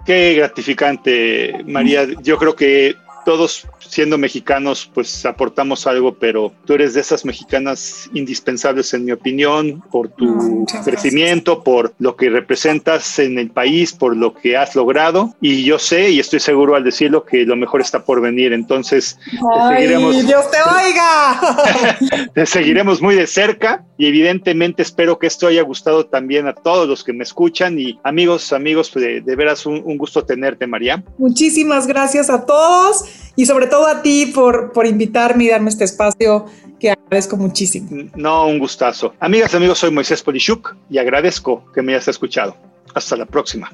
[0.06, 2.06] Qué gratificante, María.
[2.22, 8.08] Yo creo que todos siendo mexicanos, pues aportamos algo, pero tú eres de esas mexicanas
[8.14, 14.16] indispensables, en mi opinión, por tu crecimiento, por lo que representas en el país, por
[14.16, 15.34] lo que has logrado.
[15.40, 18.52] Y yo sé y estoy seguro al decirlo que lo mejor está por venir.
[18.52, 20.26] Entonces, te seguiremos.
[20.26, 22.30] ¡Dios te oiga!
[22.34, 26.88] te seguiremos muy de cerca y evidentemente espero que esto haya gustado también a todos
[26.88, 31.04] los que me escuchan y amigos, amigos, de, de veras un, un gusto tenerte, María.
[31.18, 33.04] Muchísimas gracias a todos
[33.36, 36.46] y sobre todo a ti por, por invitarme y darme este espacio
[36.78, 38.10] que agradezco muchísimo.
[38.14, 39.14] No, un gustazo.
[39.20, 42.56] Amigas, amigos, soy Moisés Polishuk y agradezco que me hayas escuchado.
[42.94, 43.70] Hasta la próxima.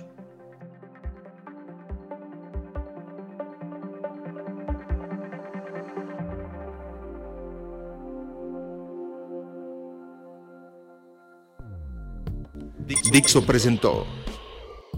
[13.10, 14.06] Dixo presentó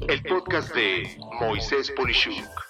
[0.09, 2.70] el podcast de Moisés Polishuk.